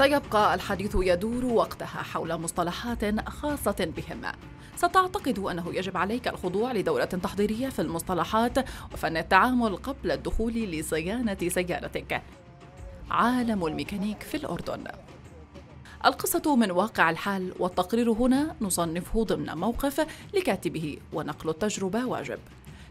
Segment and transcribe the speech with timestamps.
[0.00, 4.22] سيبقى الحديث يدور وقتها حول مصطلحات خاصة بهم.
[4.76, 8.58] ستعتقد أنه يجب عليك الخضوع لدورة تحضيرية في المصطلحات
[8.92, 12.22] وفن التعامل قبل الدخول لصيانة سيارتك.
[13.10, 14.84] عالم الميكانيك في الأردن.
[16.04, 22.38] القصة من واقع الحال والتقرير هنا نصنفه ضمن موقف لكاتبه ونقل التجربة واجب.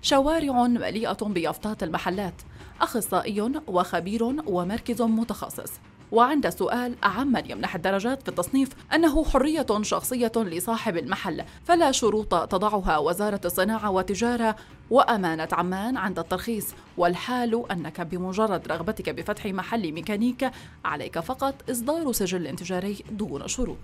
[0.02, 2.42] شوارع مليئة بيافطات المحلات
[2.82, 5.72] أخصائي وخبير ومركز متخصص.
[6.12, 12.36] وعند سؤال أعم من يمنح الدرجات في التصنيف أنه حرية شخصية لصاحب المحل فلا شروط
[12.36, 14.56] تضعها وزارة الصناعة والتجارة
[14.90, 16.68] وأمانة عمان عند الترخيص.
[16.98, 20.52] والحال أنك بمجرد رغبتك بفتح محل ميكانيك
[20.86, 23.78] عليك فقط إصدار سجل تجاري دون شروط.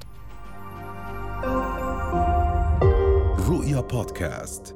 [3.50, 4.75] رؤيا بودكاست.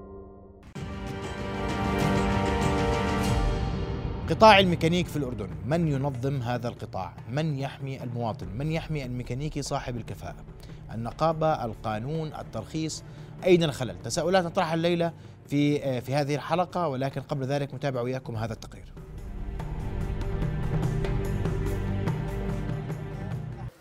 [4.30, 9.98] قطاع الميكانيك في الأردن من ينظم هذا القطاع؟ من يحمي المواطن؟ من يحمي الميكانيكي صاحب
[9.98, 10.46] الكفاءة؟
[10.94, 13.04] النقابة القانون الترخيص
[13.44, 15.14] أين الخلل؟ تساؤلات نطرحها الليلة
[15.48, 18.94] في في هذه الحلقة ولكن قبل ذلك نتابع وياكم هذا التقرير.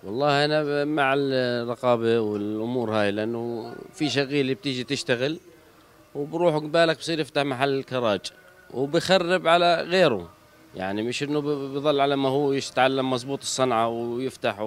[0.05, 5.41] والله أنا مع الرقابة والأمور هاي لأنه في شغيله بتيجي تشتغل
[6.15, 8.21] وبروح قبالك بصير يفتح محل كراج
[8.75, 10.38] وبخرب على غيره.
[10.79, 14.61] يعني مش إنه بضل على ما هو يتعلم مزبوط الصنعة ويفتح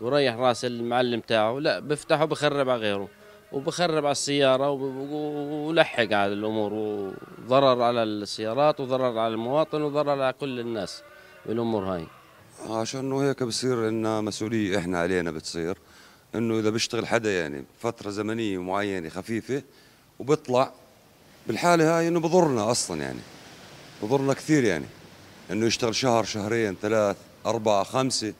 [0.00, 1.58] ويريح رأس المعلم تاعه.
[1.58, 3.08] لا بفتح وبخرب على غيره
[3.52, 10.60] وبخرب على السيارة ولحق على الأمور وضرر على السيارات وضرر على المواطن وضرر على كل
[10.60, 11.02] الناس
[11.46, 12.06] بالأمور هاي.
[12.70, 15.78] عشان هيك بصير ان مسؤولية إحنا علينا بتصير.
[16.34, 19.62] إنه إذا بيشتغل حدا يعني فترة زمنية معينة خفيفة
[20.18, 20.72] وبيطلع
[21.46, 23.20] بالحالة هاي إنه بضرنا أصلا يعني.
[24.02, 24.86] بضرنا كثير يعني.
[25.52, 28.34] إنه يشتغل شهر شهرين ثلاث أربعة خمسة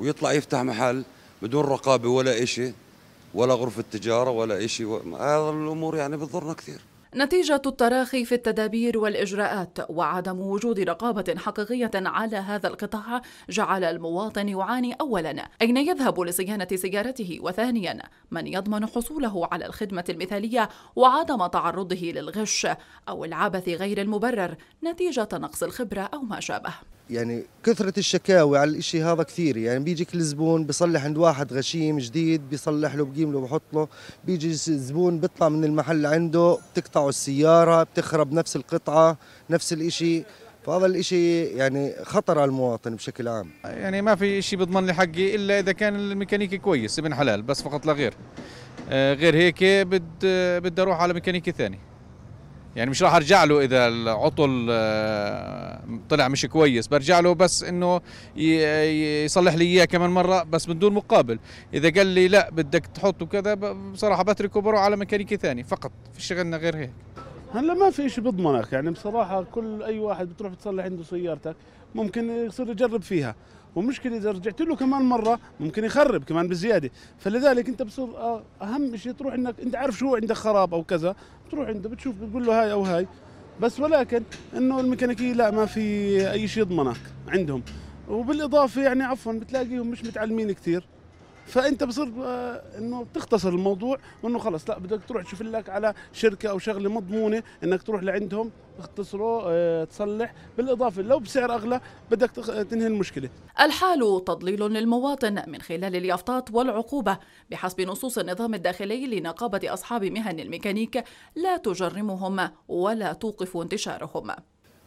[0.00, 1.04] ويطلع يفتح محل
[1.42, 2.72] بدون رقابة ولا إشي
[3.34, 6.80] ولا غرفة تجارة ولا إشي هذا الأمور يعني بتضرنا كثير.
[7.16, 14.92] نتيجة التراخي في التدابير والإجراءات وعدم وجود رقابة حقيقية على هذا القطاع جعل المواطن يعاني
[14.92, 15.48] أولا.
[15.62, 22.66] أين يذهب لصيانة سيارته؟ وثانيا من يضمن حصوله على الخدمة المثالية وعدم تعرضه للغش
[23.08, 26.74] أو العبث غير المبرر نتيجة نقص الخبرة أو ما شابه.
[27.10, 29.56] يعني كثرة الشكاوي على الإشي هذا كثير.
[29.56, 33.88] يعني بيجيك الزبون بيصلح عند واحد غشيم جديد بيصلح له بقيم له بحط له.
[34.24, 39.18] بيجي الزبون بيطلع من المحل عنده بتقطعه السيارة بتخرب نفس القطعة
[39.50, 40.24] نفس الإشي.
[40.66, 43.50] فهذا الإشي يعني خطر على المواطن بشكل عام.
[43.64, 47.62] يعني ما في شيء بيضمن لي حقي إلا إذا كان الميكانيكي كويس ابن حلال بس
[47.62, 48.14] فقط لا غير.
[48.90, 50.26] آه، غير هيك بد
[50.62, 51.78] بدي أروح على ميكانيكي ثاني.
[52.76, 58.00] يعني مش راح أرجع له إذا العطل آه، طلع مش كويس برجع له بس إنه
[58.36, 61.38] يصلح لي إياه كمان مرة بس من دون مقابل.
[61.74, 63.54] إذا قال لي لا بدك تحطه كذا
[63.92, 66.90] بصراحة بتركه بروح على ميكانيكي ثاني فقط في شغلنا غير هيك.
[67.54, 71.56] هلا ما في شيء بضمنك يعني بصراحة كل أي واحد بتروح تصلح عنده سيارتك
[71.94, 73.34] ممكن يصير يجرب فيها.
[73.76, 76.90] ومشكلة إذا رجعت له كمان مرة ممكن يخرب كمان بزيادة.
[77.18, 81.14] فلذلك أنت بصير آه، أهم شيء تروح إنك أنت عارف شو عندك خراب أو كذا
[81.48, 83.06] بتروح عنده بتشوف بتقول له هاي أو هاي.
[83.60, 84.22] بس ولكن
[84.56, 85.80] إنه الميكانيكية لا ما في
[86.30, 87.62] أي شيء يضمنك عندهم.
[88.08, 90.84] وبالإضافة يعني عفوا بتلاقيهم مش متعلمين كثير.
[91.48, 96.50] فأنت بصير آه، إنه تختصر الموضوع وإنه خلص لا بدك تروح تشوف لك على شركة
[96.50, 102.30] أو شغلة مضمونة إنك تروح لعندهم تختصره آه، تصلح بالإضافة لو بسعر أغلى بدك
[102.70, 103.28] تنهي المشكلة.
[103.60, 107.18] الحال تضليل للمواطن من خلال اليافطات والعقوبة
[107.50, 111.04] بحسب نصوص النظام الداخلي لنقابة أصحاب مهن الميكانيك
[111.36, 114.30] لا تجرمهم ولا توقف انتشارهم.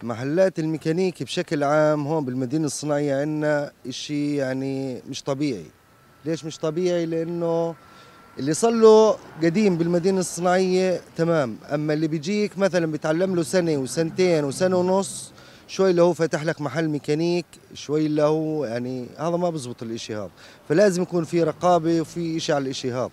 [0.04, 5.66] محلات الميكانيك بشكل عام هون بالمدينة الصناعية عندنا شيء يعني مش طبيعي
[6.26, 7.76] ليش مش طبيعي؟ لأنه
[8.40, 11.58] اللي صار له قديم بالمدينة الصناعية تمام.
[11.74, 15.32] أما اللي بيجيك مثلا بيتعلم له سنة وسنتين وسنة ونص
[15.68, 20.16] شوي اللي هو فاتح لك محل ميكانيك شوي اللي هو يعني هذا ما بزبط الإشي
[20.16, 20.30] هذا.
[20.70, 23.10] فلازم يكون في رقابة وفي إشي على الإشي هذا.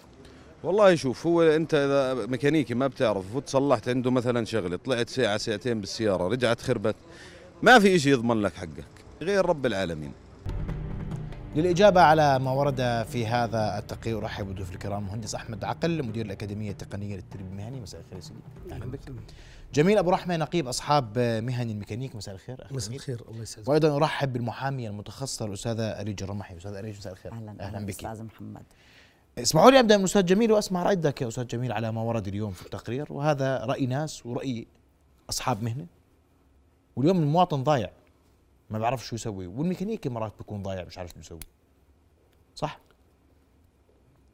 [0.65, 5.81] والله شوف هو أنت إذا ميكانيكي ما بتعرف وتصلحت عنده مثلا شغلة طلعت ساعة ساعتين
[5.81, 6.97] بالسيارة رجعت خربت
[7.63, 8.85] ما في شيء يضمن لك حقك
[9.23, 10.13] غير رب العالمين.
[11.57, 16.71] للإجابة على ما ورد في هذا التقرير أرحب بضيوف الكرام المهندس أحمد عقل مدير الأكاديمية
[16.71, 18.41] التقنية للتدريب المهني مساء الخير سيدي.
[18.73, 19.01] أهلا بك
[19.75, 22.17] جميل أبو رحمة نقيب أصحاب مهن الميكانيك.
[22.17, 23.69] مساء الخير مساء الخير الله يسعدك.
[23.69, 27.33] وأيضا أرحب بالمحامية المتخصصة الأستاذة أريج الرمحي أستاذة أريج مساء الخير.
[27.33, 27.95] أهلا أهلا بك.
[27.95, 28.63] أستاذ محمد.
[29.39, 32.53] اسمحوا لي أبدأ من أستاذ جميل وأسمع رأيك يا أستاذ جميل على ما ورد اليوم
[32.53, 34.67] في التقرير وهذا رأي ناس ورأي
[35.31, 35.87] أصحاب مهنة
[36.97, 37.91] واليوم المواطن ضايع.
[38.71, 39.47] ما بعرف شو يسوي.
[39.47, 41.39] والميكانيكي مرات بيكون ضايع مش عارف شو يسوي
[42.55, 42.81] صح؟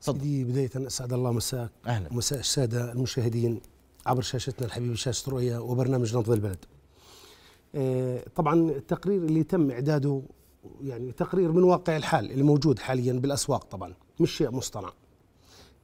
[0.00, 1.70] سيدي بداية أسعد الله مساك.
[1.86, 2.12] أهلا.
[2.12, 3.60] ومساء السادة المشاهدين
[4.06, 6.64] عبر شاشتنا الحبيبة شاشة رؤيا وبرنامج نبض البلد.
[7.74, 10.22] آه، طبعا التقرير اللي تم إعداده
[10.82, 14.92] يعني تقرير من واقع الحال اللي موجود حاليا بالأسواق طبعا مش شيء مصطنع.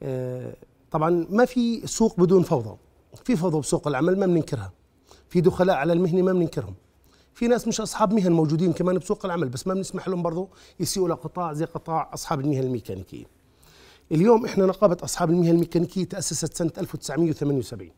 [0.03, 0.57] آه،
[0.91, 2.77] طبعا ما في سوق بدون فوضى.
[3.25, 4.73] في فوضى بسوق العمل ما بننكرها.
[5.29, 6.75] في دخلاء على المهنة ما بننكرهم.
[7.35, 10.49] في ناس مش أصحاب مهن موجودين كمان بسوق العمل بس ما بنسمح لهم برضه
[10.81, 13.25] يسيئوا لقطاع زي قطاع أصحاب المهن الميكانيكية
[14.13, 17.91] اليوم إحنا نقابة أصحاب المهن الميكانيكية تأسست سنة 1978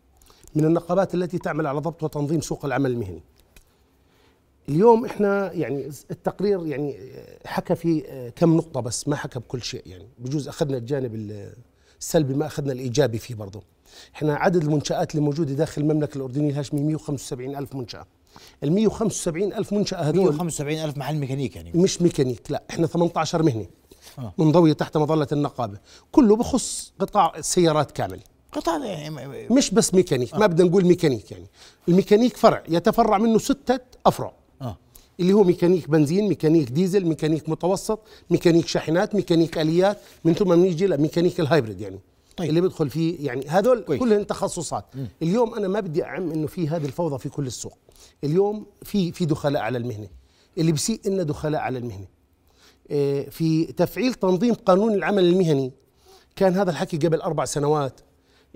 [0.54, 3.22] من النقابات التي تعمل على ضبط وتنظيم سوق العمل المهني.
[4.68, 6.96] اليوم إحنا يعني التقرير يعني
[7.46, 8.02] حكى في
[8.36, 11.14] كم نقطة بس ما حكى بكل شيء يعني بجوز أخذنا الجانب
[12.00, 13.62] السلبي ما أخذنا الإيجابي فيه برضه.
[14.14, 18.06] إحنا عدد المنشآت اللي موجودة داخل المملكة الأردنية الهاشمية 175 ألف منشأة.
[18.64, 20.24] ال 175 ألف منشأة هذول.
[20.24, 21.72] 175 ألف محل ميكانيك يعني.
[21.74, 23.66] مش ميكانيك لا إحنا 18 مهنة
[24.18, 24.32] آه.
[24.38, 25.78] منضوية تحت مظلة النقابة.
[26.12, 28.20] كله بخص قطاع السيارات كامل.
[28.52, 30.38] قطاع يعني مش بس ميكانيك آه.
[30.38, 31.46] ما بدنا نقول ميكانيك يعني.
[31.88, 34.32] الميكانيك فرع يتفرع منه ستة أفرع.
[34.62, 34.76] آه.
[35.20, 38.00] اللي هو ميكانيك بنزين ميكانيك ديزل ميكانيك متوسط
[38.30, 39.98] ميكانيك شاحنات ميكانيك آليات.
[40.24, 42.00] من ثم نيجي لميكانيك ال hybrid يعني.
[42.36, 42.48] طيب.
[42.48, 44.84] اللي بيدخل فيه يعني هذول كلهم تخصصات.
[44.96, 45.06] م.
[45.22, 47.78] اليوم أنا ما بدي أعم إنه في هذه الفوضى في كل السوق.
[48.24, 50.08] اليوم في في دخلاء على المهنة.
[50.58, 52.06] اللي بسيء إنه دخلاء على المهنة.
[52.90, 55.72] آه، في تفعيل تنظيم قانون العمل المهني.
[56.36, 58.00] كان هذا الحكي قبل أربع سنوات.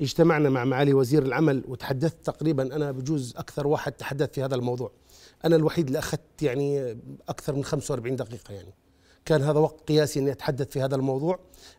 [0.00, 4.90] اجتمعنا مع معالي وزير العمل وتحدثت تقريبا أنا بجوز أكثر واحد تحدث في هذا الموضوع.
[5.44, 6.96] أنا الوحيد اللي أخذت يعني
[7.28, 8.74] أكثر من 45 دقيقة يعني.
[9.26, 11.38] كان هذا وقت قياسي أني أتحدث في هذا الموضوع.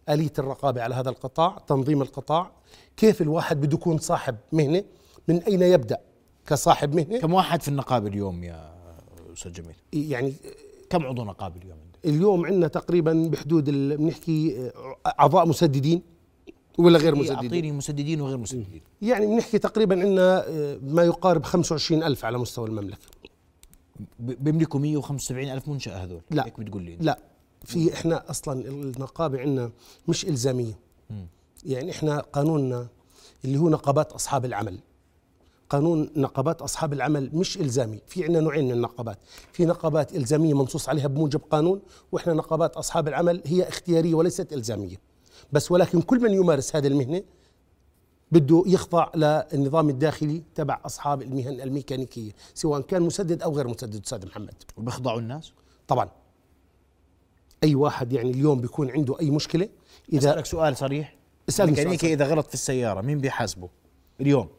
[0.10, 2.52] آلية الرقابة على هذا القطاع تنظيم القطاع.
[2.98, 4.84] كيف الواحد بده يكون صاحب مهنة؟
[5.28, 5.98] من أين يبدأ
[6.48, 8.74] كصاحب مهنة؟ كم واحد في النقابة اليوم يا
[9.34, 10.34] أستاذ جميل؟ يعني
[10.90, 14.72] كم عضو نقابة اليوم اليوم عندنا تقريبا بحدود بنحكي
[15.20, 16.02] أعضاء مسددين
[16.78, 17.36] ولا غير مسددين.
[17.36, 18.82] أعطيني مسددين وغير مسددين.
[19.02, 20.46] يعني بنحكي تقريبا عندنا
[20.82, 23.08] ما يقارب 25 ألف على مستوى المملكة.
[24.20, 26.22] بيملكوا 175 ألف منشأة هذول.
[26.32, 26.46] لا.
[26.46, 27.20] هيك بتقول لي لا.
[27.66, 29.72] في إحنا أصلا النقابة عندنا
[30.08, 30.80] مش إلزامية.
[31.10, 31.26] م.
[31.66, 32.88] يعني إحنا قانوننا
[33.46, 34.80] اللي هو نقابات أصحاب العمل.
[35.70, 38.00] قانون نقابات أصحاب العمل مش إلزامي.
[38.08, 39.18] في عندنا نوعين من النقابات.
[39.54, 41.82] في نقابات إلزامية منصوص عليها بموجب قانون
[42.12, 44.96] وإحنا نقابات أصحاب العمل هي اختيارية وليست إلزامية.
[45.52, 47.24] بس ولكن كل من يمارس هذه المهنة
[48.32, 54.26] بده يخضع للنظام الداخلي تبع أصحاب المهن الميكانيكية سواء كان مسدد أو غير مسدد أستاذ
[54.26, 54.54] محمد.
[54.78, 55.52] وبيخضعوا الناس؟
[55.88, 56.10] طبعا.
[57.64, 59.70] أي واحد يعني اليوم بيكون عنده أي مشكلة
[60.14, 61.16] إذا أسألك سؤال صريح.
[61.50, 63.70] اسألني الميكانيكي إذا غلط في السيارة مين بيحاسبه؟
[64.22, 64.50] اليوم.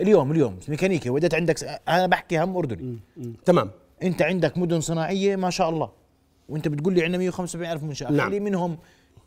[0.00, 0.58] اليوم اليوم.
[0.68, 2.98] ميكانيكي وديت عندك أنا بحكي هم أردني.
[3.44, 3.70] تمام.
[4.02, 5.90] أنت عندك مدن صناعية ما شاء الله.
[6.48, 8.10] وأنت بتقول لي عندنا 175 ألف منشأة.
[8.10, 8.28] نعم.
[8.28, 8.78] خلي منهم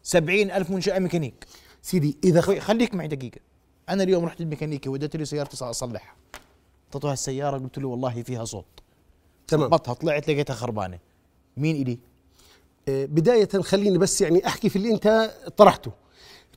[0.04, 1.46] 70 ألف منشأة ميكانيك.
[1.82, 2.52] سيدي إذا خ...
[2.52, 3.40] خليك معي دقيقة.
[3.90, 6.16] أنا اليوم رحت الميكانيكي وديت لي سيارتي أصلحها.
[6.86, 8.66] اعطيته السيارة قلت له والله فيها صوت.
[9.48, 9.70] تمام.
[9.70, 11.00] ضبطها طلعت لقيتها خربانة.
[11.58, 12.00] مين إلي؟
[12.90, 15.92] آه، بداية خليني بس يعني أحكي في اللي أنت طرحته.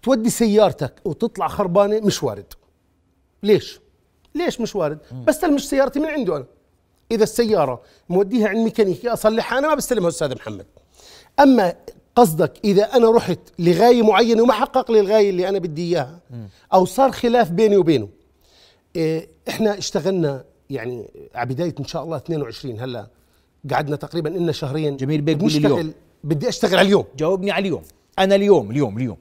[0.03, 2.53] تودي سيارتك وتطلع خربانة مش وارد.
[3.43, 3.81] ليش؟
[4.35, 6.47] ليش مش وارد؟ بستلمش سيارتي من عنده أنا.
[7.11, 10.67] إذا السيارة موديها عند ميكانيكي أصلحها أنا ما بستلمها أستاذ محمد.
[11.41, 11.75] أما
[12.17, 16.21] قصدك إذا أنا رحت لغاية معينة وما حقق لي الغاية اللي أنا بدي إياها
[16.75, 18.09] أو صار خلاف بيني وبينه.
[18.97, 23.07] إيه إحنا اشتغلنا يعني على بداية إن شاء الله 22 هلا
[23.71, 24.97] قعدنا تقريبا لنا شهرين.
[24.97, 25.93] جميل بيك اليوم.
[26.27, 27.05] بدي أشتغل على اليوم.
[27.17, 27.83] جاوبني على اليوم.
[28.19, 29.17] أنا اليوم اليوم اليوم.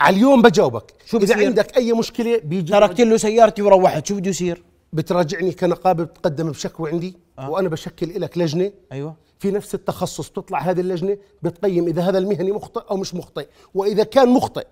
[0.00, 0.92] على اليوم بجاوبك.
[1.06, 4.06] شو إذا عندك أي مشكلة بيجي تركت له سيارتي وروحت.
[4.06, 4.62] شو بده يصير؟
[4.92, 7.50] بتراجعني كنقابة بتقدم بشكوى عندي آه.
[7.50, 8.72] وأنا بشكل لك لجنة.
[8.92, 9.16] أيوه.
[9.38, 13.48] في نفس التخصص بتطلع هذه اللجنة بتقيم إذا هذا المهني مخطئ أو مش مخطئ.
[13.74, 14.66] وإذا كان مخطئ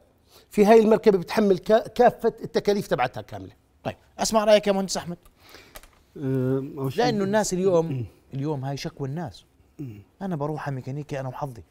[0.50, 1.58] في هاي المركبة بتحمل
[1.94, 3.52] كافة التكاليف تبعتها كاملة.
[3.84, 5.18] طيب أسمع رأيك يا مهندس أحمد.
[6.16, 9.44] أه لأنه الناس اليوم اليوم هاي شكوى الناس.
[10.22, 11.62] أنا بروح على ميكانيكي أنا وحظي.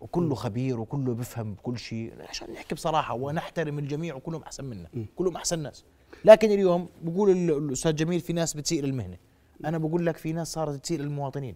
[0.00, 2.12] وكله خبير وكله بفهم بكل شيء.
[2.28, 4.88] عشان نحكي بصراحة ونحترم الجميع وكلهم أحسن منا.
[5.16, 5.84] كلهم أحسن ناس.
[6.24, 9.16] لكن اليوم بقول الأستاذ جميل في ناس بتسيء للمهنة.
[9.64, 11.54] أنا بقول لك في ناس صارت تسيء للمواطنين.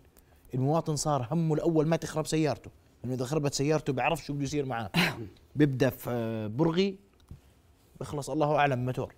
[0.54, 2.70] المواطن صار همه الأول ما تخرب سيارته.
[3.04, 4.90] إنه إذا خربت سيارته بيعرف شو بده يصير معاه.
[5.56, 6.98] بيبدأ في آه، برغي.
[8.00, 9.12] بخلص الله أعلم موتور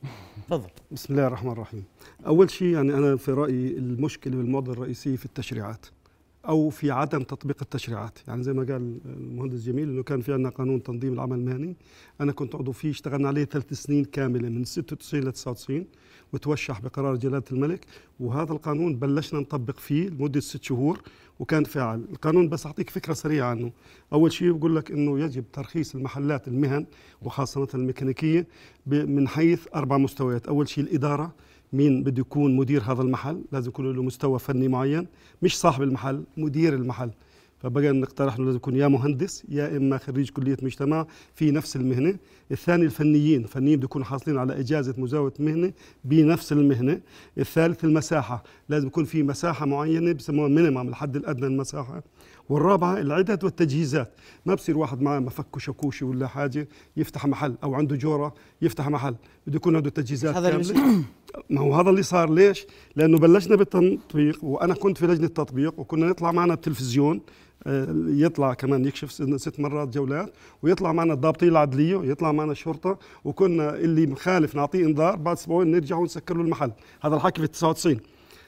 [0.46, 0.68] تفضل.
[0.90, 1.84] بسم الله الرحمن الرحيم.
[2.26, 5.86] أول شيء يعني أنا في رأيي المشكلة والمعضله الرئيسية في التشريعات
[6.48, 8.18] أو في عدم تطبيق التشريعات.
[8.28, 11.76] يعني زي ما قال المهندس جميل إنه كان في عندنا قانون تنظيم العمل المهني.
[12.20, 15.86] أنا كنت عضو فيه اشتغلنا عليه ثلاث سنين كاملة من 96 ل 99
[16.32, 17.86] وتوشح بقرار جلالة الملك
[18.20, 21.00] وهذا القانون بلشنا نطبق فيه لمدة ست شهور
[21.38, 22.04] وكان فاعل.
[22.12, 23.72] القانون بس أعطيك فكرة سريعة عنه.
[24.12, 26.86] أول شيء بقول لك إنه يجب ترخيص المحلات المهن
[27.22, 28.46] وخاصة الميكانيكية
[28.86, 30.46] من حيث أربع مستويات.
[30.46, 31.32] أول شيء الإدارة
[31.72, 35.06] مين بده يكون مدير هذا المحل؟ لازم يكون له مستوى فني معين.
[35.42, 37.10] مش صاحب المحل مدير المحل.
[37.58, 42.16] فبقى نقترح إنه لازم يكون يا مهندس يا إما خريج كلية مجتمع في نفس المهنة،
[42.50, 45.72] الثاني الفنيين، الفنيين بده يكونوا حاصلين على إجازة مزاولة مهنة
[46.04, 47.00] بنفس المهنة،
[47.38, 52.02] الثالث المساحة، لازم يكون في مساحة معينة بسموها مينيمم الحد الأدنى المساحة،
[52.48, 54.14] والرابعة العدد والتجهيزات،
[54.46, 59.14] ما بصير واحد معه مفك وشكوشي ولا حاجة يفتح محل أو عنده جورة يفتح محل،
[59.46, 61.04] بده يكون عنده تجهيزات هذا كاملة.
[61.50, 62.30] ما هو هذا اللي صار.
[62.30, 67.20] ليش؟ لأنه بلشنا بالتطبيق وأنا كنت في لجنة التطبيق وكنا نطلع معنا التلفزيون
[67.66, 73.76] آه، يطلع كمان يكشف ست مرات جولات ويطلع معنا الضابطين العدلية ويطلع معنا الشرطة وكنا
[73.76, 76.72] اللي مخالف نعطيه إنذار بعد أسبوعين نرجع ونسكر له المحل.
[77.02, 77.96] هذا الحكي في 99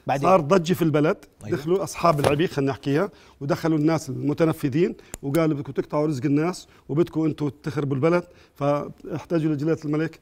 [0.09, 1.57] بعدين صار ضجة في البلد أيوه.
[1.57, 3.09] دخلوا أصحاب العبي خلينا نحكيها
[3.41, 8.23] ودخلوا الناس المتنفذين وقالوا بدكم تقطعوا رزق الناس وبدكم أنتم تخربوا البلد
[8.55, 10.19] فاحتاجوا لجلالة الملك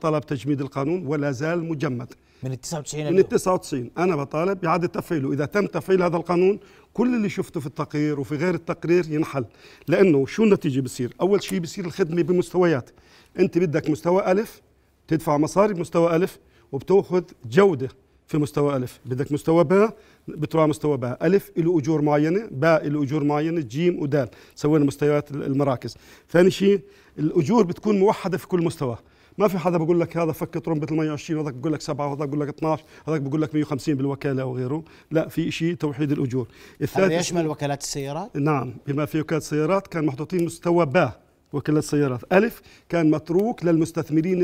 [0.00, 2.14] طلب تجميد القانون ولا زال مجمد.
[2.42, 5.32] من ال 99 من ال 99 أنا بطالب باعاده تفعيله.
[5.32, 6.58] إذا تم تفعيل هذا القانون
[6.94, 9.44] كل اللي شفته في التقرير وفي غير التقرير ينحل.
[9.88, 12.90] لأنه شو النتيجة بصير أول شيء بصير الخدمة بمستويات.
[13.38, 14.60] أنت بدك مستوى ألف
[15.08, 16.38] تدفع مصاري بمستوى ألف
[16.72, 17.88] وبتأخذ جودة.
[18.32, 19.00] في مستوى ألف.
[19.06, 19.96] بدك مستوى باء
[20.28, 21.26] بتروح مستوى باء.
[21.26, 24.28] ألف له أجور معينة باء له أجور معينة جيم ودال.
[24.54, 25.96] سوينا مستويات المراكز.
[26.30, 26.80] ثاني شيء
[27.18, 28.98] الأجور بتكون موحدة في كل مستوى.
[29.38, 32.28] ما في حدا بقول لك هذا فك طرمبة ال 120 وهذاك بقول لك 7 وهذاك
[32.28, 34.84] بقول لك 12 هذاك بقول لك 150 بالوكالة أو غيره.
[35.10, 36.48] لا في شيء توحيد الأجور.
[36.82, 41.20] الثالث يشمل وكالات السيارات؟ نعم بما في وكالات السيارات كان محطوطين مستوى باء
[41.52, 42.20] وكالات السيارات.
[42.32, 44.42] ألف كان متروك للمستثمرين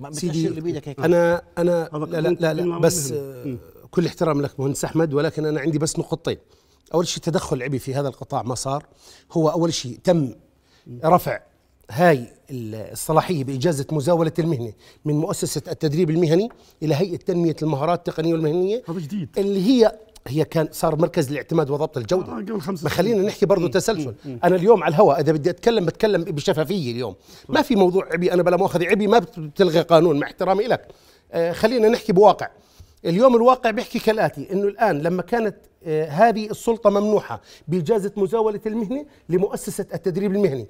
[0.00, 3.14] الأجانب سيدي اللي بيدك هيك؟ أنا أنا لا لا لا, لا بس
[3.90, 6.36] كل احترام لك مهندس أحمد ولكن أنا عندي بس نقطتين.
[6.94, 8.86] أول شيء تدخل عبي في هذا القطاع ما صار.
[9.32, 10.34] هو أول شيء تم
[11.04, 11.40] رفع
[11.90, 14.72] هاي الصلاحية بإجازة مزاولة المهنة
[15.04, 16.48] من مؤسسة التدريب المهني
[16.82, 19.28] إلى هيئة تنمية المهارات التقنية والمهنية هذا جديد.
[19.38, 22.32] اللي هي هي كان صار مركز الاعتماد وضبط الجودة.
[22.32, 24.14] آه ما خلينا نحكي برضه تسلسل.
[24.44, 27.14] أنا اليوم على الهواء إذا بدي أتكلم بتكلم بشفافية اليوم.
[27.48, 30.88] ما في موضوع عبي أنا بلا مؤاخذة عبي ما بتلغي قانون مع احترامي لك.
[31.32, 32.48] آه خلينا نحكي بواقع.
[33.04, 39.06] اليوم الواقع بيحكي كالآتي إنه الآن لما كانت آه هذه السلطة ممنوحة بإجازة مزاولة المهنة
[39.28, 40.66] لمؤسسة التدريب المهني.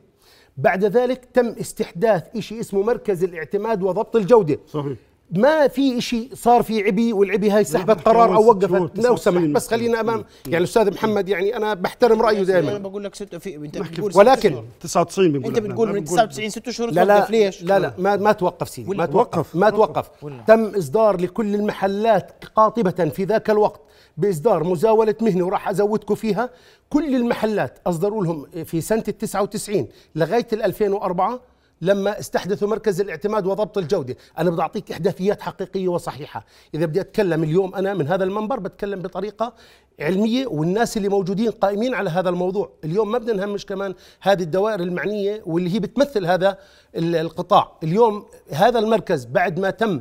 [0.57, 4.59] بعد ذلك تم استحداث شيء اسمه مركز الاعتماد وضبط الجودة.
[4.69, 4.97] صحيح.
[5.31, 8.99] ما في شيء صار في عبي والعبي هاي سحبت قرار أو وقفت.
[8.99, 12.71] لو سمحت بس خلينا امام يعني الاستاذ محمد يعني أنا بحترم رأيه دائما.
[12.71, 16.71] أنا بقول لك ست في أنت بتقول ولكن 99 بنقول أنت بتقول من 99 ست
[16.71, 20.11] شهور لا لا ليش؟ لا لا ما ما توقف سيدي ما توقف ما توقف.
[20.47, 23.81] تم إصدار لكل المحلات قاطبة في ذاك الوقت
[24.17, 26.51] بإصدار مزاولة مهنه وراح أزودكم فيها.
[26.91, 31.41] كل المحلات أصدروا لهم في سنة ال 99 لغاية ال 2004
[31.83, 36.45] لما استحدثوا مركز الاعتماد وضبط الجودة، أنا بدي أعطيك إحداثيات حقيقية وصحيحة،
[36.75, 39.53] إذا بدي أتكلم اليوم أنا من هذا المنبر بتكلم بطريقة
[40.01, 44.81] علمية والناس اللي موجودين قائمين على هذا الموضوع، اليوم ما بدنا نهمش كمان هذه الدوائر
[44.81, 46.59] المعنية واللي هي بتمثل هذا
[46.97, 50.01] القطاع، اليوم هذا المركز بعد ما تم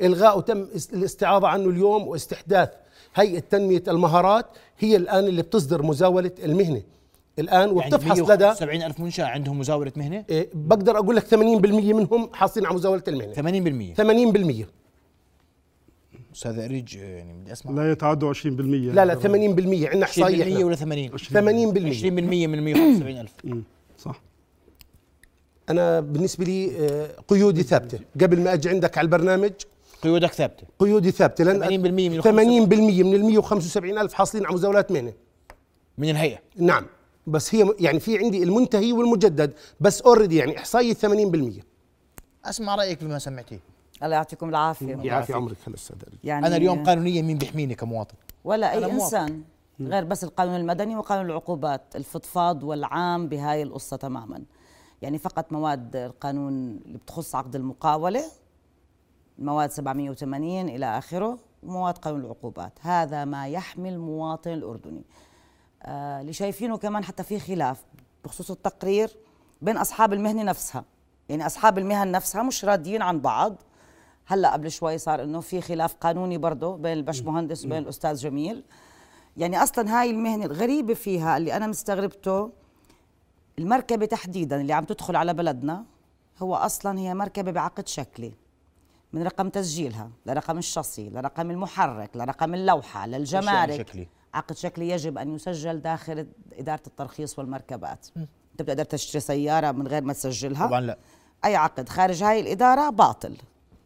[0.00, 2.68] إلغاء وتم الاستعاضة عنه اليوم واستحداث
[3.14, 4.46] هيئة تنمية المهارات
[4.78, 6.82] هي الآن اللي بتصدر مزاولة المهنة.
[7.38, 11.34] الآن وبتفحص يعني لدى 70 ألف منشأة عندهم مزاولة مهنة؟ إيه بقدر أقول لك 80%
[11.34, 13.32] منهم حاصلين على مزاولة المهنة.
[13.94, 14.66] 80% 80%
[16.34, 17.72] أستاذ اريج يعني بدي أسمع.
[17.72, 23.20] لا يتعدوا 20% لا لا 80% عندنا احصائيه 20% ولا 80 80% 20% من 175
[23.20, 23.32] ألف.
[23.98, 24.20] صح.
[25.70, 26.70] أنا بالنسبة لي
[27.28, 27.98] قيودي ثابتة.
[28.20, 29.52] قبل ما أجي عندك على البرنامج.
[30.02, 30.66] قيودك ثابتة.
[30.78, 32.26] قيودي ثابتة لأن 80% من 80%
[33.04, 35.12] من ال 175 ألف حاصلين على مزاولات مهنة.
[35.98, 36.38] من الهيئة.
[36.56, 36.86] نعم.
[37.28, 41.62] بس هي يعني في عندي المنتهي والمجدد بس اوريدي يعني احصائيه 80%
[42.44, 43.60] أسمع رأيك بما سمعتيه.
[44.02, 44.96] الله يعطيكم العافية.
[44.96, 49.42] يعافي عمرك خلص أستاذ يعني أنا اليوم قانونيا مين بيحميني كمواطن؟ ولا أي إنسان
[49.80, 51.96] غير بس القانون المدني وقانون العقوبات.
[51.96, 54.42] الفضفاض والعام بهاي القصة تماما.
[55.02, 58.24] يعني فقط مواد القانون اللي بتخص عقد المقاولة
[59.38, 62.72] مواد 780 إلى آخره ومواد قانون العقوبات.
[62.80, 65.02] هذا ما يحمي المواطن الأردني.
[65.86, 67.84] اللي شايفينه كمان حتى في خلاف
[68.24, 69.16] بخصوص التقرير
[69.62, 70.84] بين أصحاب المهنة نفسها.
[71.28, 73.56] يعني أصحاب المهن نفسها مش راضيين عن بعض.
[74.26, 78.64] هلأ قبل شوي صار إنه في خلاف قانوني برضه بين البش مهندس وبين الأستاذ جميل.
[79.36, 82.50] يعني أصلا هاي المهنة الغريبة فيها اللي أنا مستغربته
[83.58, 85.84] المركبة تحديدا اللي عم تدخل على بلدنا
[86.38, 88.32] هو أصلا هي مركبة بعقد شكلي
[89.12, 93.78] من رقم تسجيلها لرقم الشاصي لرقم المحرك لرقم اللوحة للجمارك.
[93.78, 98.06] شكلي؟ عقد شكلي يجب أن يسجل داخل إدارة الترخيص والمركبات.
[98.16, 100.98] انت بتقدر تشتري سيارة من غير ما تسجلها؟ طبعا لا.
[101.44, 103.36] أي عقد؟ خارج هاي الإدارة؟ باطل.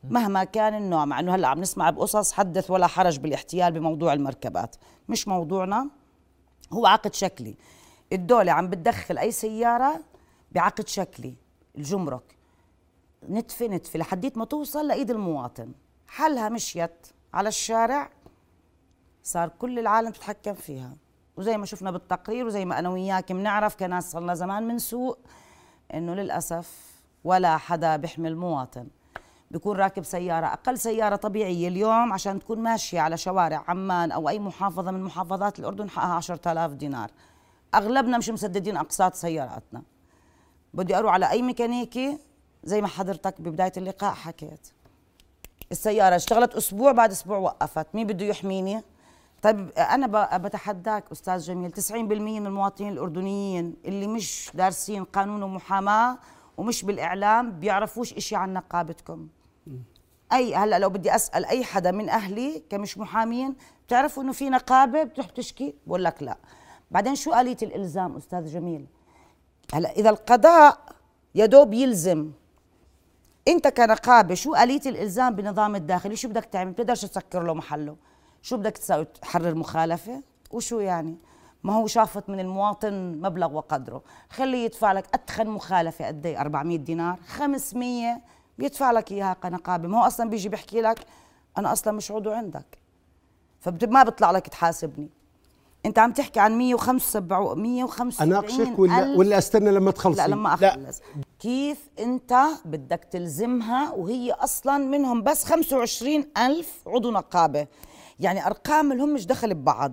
[0.04, 4.76] مهما كان النوع مع إنه هلأ عم نسمع بقصص حدث ولا حرج بالاحتيال بموضوع المركبات.
[5.08, 5.88] مش موضوعنا.
[6.72, 7.54] هو عقد شكلي.
[8.12, 10.00] الدولة عم بتدخل أي سيارة
[10.52, 11.34] بعقد شكلي
[11.78, 12.36] الجمرك.
[13.28, 15.72] نتفة نتفة لحديت ما توصل لإيد المواطن.
[16.08, 18.10] حلها مشيت على الشارع
[19.22, 20.96] صار كل العالم تتحكم فيها.
[21.36, 25.18] وزي ما شفنا بالتقرير وزي ما أنا وياك بنعرف كناس صرنا زمان من سوق
[25.94, 26.92] إنه للأسف
[27.24, 28.86] ولا حدا بيحمل مواطن.
[29.50, 34.38] بيكون راكب سيارة أقل سيارة طبيعية اليوم عشان تكون ماشية على شوارع عمان أو أي
[34.38, 37.10] محافظة من محافظات الأردن حقها 10000 دينار.
[37.74, 39.82] أغلبنا مش مسددين أقساط سياراتنا.
[40.74, 42.18] بدي أروح على أي ميكانيكي
[42.64, 44.68] زي ما حضرتك ببداية اللقاء حكيت.
[45.72, 47.86] السيارة اشتغلت أسبوع بعد أسبوع وقفت.
[47.94, 48.82] مين بده يحميني؟
[49.42, 56.18] طيب أنا ب- بتحداك أستاذ جميل 90% من المواطنين الأردنيين اللي مش دارسين قانون ومحاماة
[56.56, 59.28] ومش بالإعلام بيعرفوش إشي عن نقابتكم.
[60.32, 63.54] أي هلأ لو بدي أسأل أي حدا من أهلي كمش محامين
[63.86, 66.36] بتعرفوا إنه في نقابة بتروح تشكي؟ بقول لك لا.
[66.90, 68.86] بعدين شو آلية الإلزام أستاذ جميل؟
[69.74, 70.78] هلأ إذا القضاء
[71.34, 72.30] يا دوب يلزم.
[73.48, 77.96] أنت كنقابة شو آلية الإلزام بالنظام الداخلي؟ شو بدك تعمل؟ بتقدرش تسكر له محله.
[78.42, 81.16] شو بدك تسوي تحرر مخالفة؟ وشو يعني؟
[81.64, 84.02] ما هو شافت من المواطن مبلغ وقدره.
[84.30, 87.18] خليه يدفع لك أتخن مخالفة قد إيه؟ 400 دينار.
[87.26, 88.20] 500
[88.58, 89.88] بيدفع لك إياها كنقابة.
[89.88, 91.06] ما هو أصلا بيجي بيحكي لك
[91.58, 92.78] أنا أصلا مش عضو عندك
[93.60, 95.08] فما بيطلع لك تحاسبني.
[95.86, 99.18] أنت عم تحكي عن 175 175 أناقشك ولا ألف.
[99.18, 101.00] ولا أستنى لما تخلصي لا لما أخلص.
[101.38, 107.66] كيف أنت بدك تلزمها وهي أصلا منهم بس 25 ألف عضو نقابة؟
[108.22, 109.92] يعني أرقام لهم مش دخل ببعض.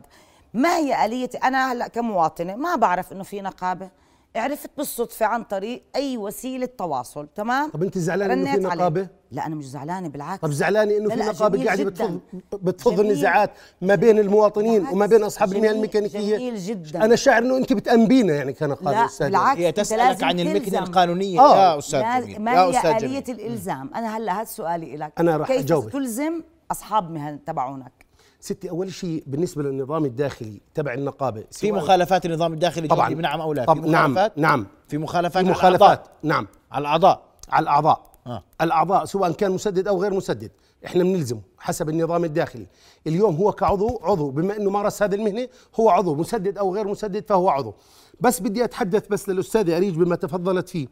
[0.54, 3.90] ما هي آلية؟ أنا هلأ كمواطنة ما بعرف إنه في نقابة
[4.36, 8.76] عرفت بالصدفة عن طريق أي وسيلة تواصل تمام؟ طب أنت زعلانة إنه في عليه.
[8.76, 10.42] نقابة؟ لا أنا مش زعلانة بالعكس.
[10.42, 11.84] طب زعلانة إنه في نقابة قاعدة.
[11.84, 12.20] بتفض
[12.54, 13.00] بتفض.
[13.00, 16.38] النزاعات ما بين المواطنين وما بين أصحاب المهن الميكانيكية.
[16.38, 17.06] جميل جدا.
[17.06, 20.84] أنا شاعر إنه أنت بتأنبينا يعني كنقابة لا أستاذ بالعكس هي لازم عن المكنة تلزم.
[20.84, 21.40] القانونية.
[21.40, 21.80] آه.
[21.94, 22.42] يا جميل.
[22.42, 23.40] ما هي أستاذ آلية جميل.
[23.40, 25.92] الإلزام؟ أنا هلأ هذا سؤالي لك أنا رح كيف أجاوبك.
[25.94, 27.99] تلزم أصحاب مهن تبعونك؟
[28.40, 33.10] ستي أول شيء بالنسبة للنظام الداخلي تبع النقابة في مخالفات النظام الداخلي طبعا.
[33.10, 34.68] جدي نعم أو لا؟ طب في نعم مخالفات؟ نعم.
[34.88, 36.12] في مخالفات في على مخالفات الأعضاء.
[36.24, 36.48] نعم.
[36.72, 38.12] على الأعضاء؟ على الأعضاء.
[38.28, 38.44] آه.
[38.62, 40.52] الأعضاء سواء كان مسدد أو غير مسدد.
[40.86, 42.68] إحنا بنلزمه حسب النظام الداخلي.
[43.08, 44.30] اليوم هو كعضو عضو.
[44.30, 45.48] بما إنه مارس هذه المهنة
[45.80, 46.16] هو عضو.
[46.16, 47.74] مسدد أو غير مسدد فهو عضو.
[48.22, 50.88] بس بدي أتحدث بس للاستاذه أريج بما تفضلت فيه.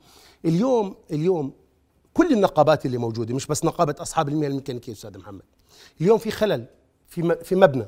[0.46, 1.52] اليوم اليوم
[2.14, 5.42] كل النقابات اللي موجودة مش بس نقابة أصحاب المهن الميكانيكيه أستاذ محمد؟
[6.02, 6.66] اليوم في خلل.
[7.08, 7.86] في في مبنى.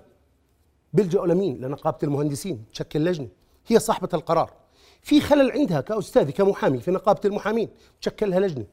[0.94, 3.28] بيلجأوا لمين؟ لنقابة المهندسين تشكل لجنة
[3.68, 4.54] هي صاحبة القرار.
[5.02, 7.70] في خلل عندها كأستاذي كمحامي في نقابة المحامين
[8.02, 8.66] تشكلها لجنة.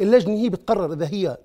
[0.00, 1.38] اللجنة هي بتقرر إذا هي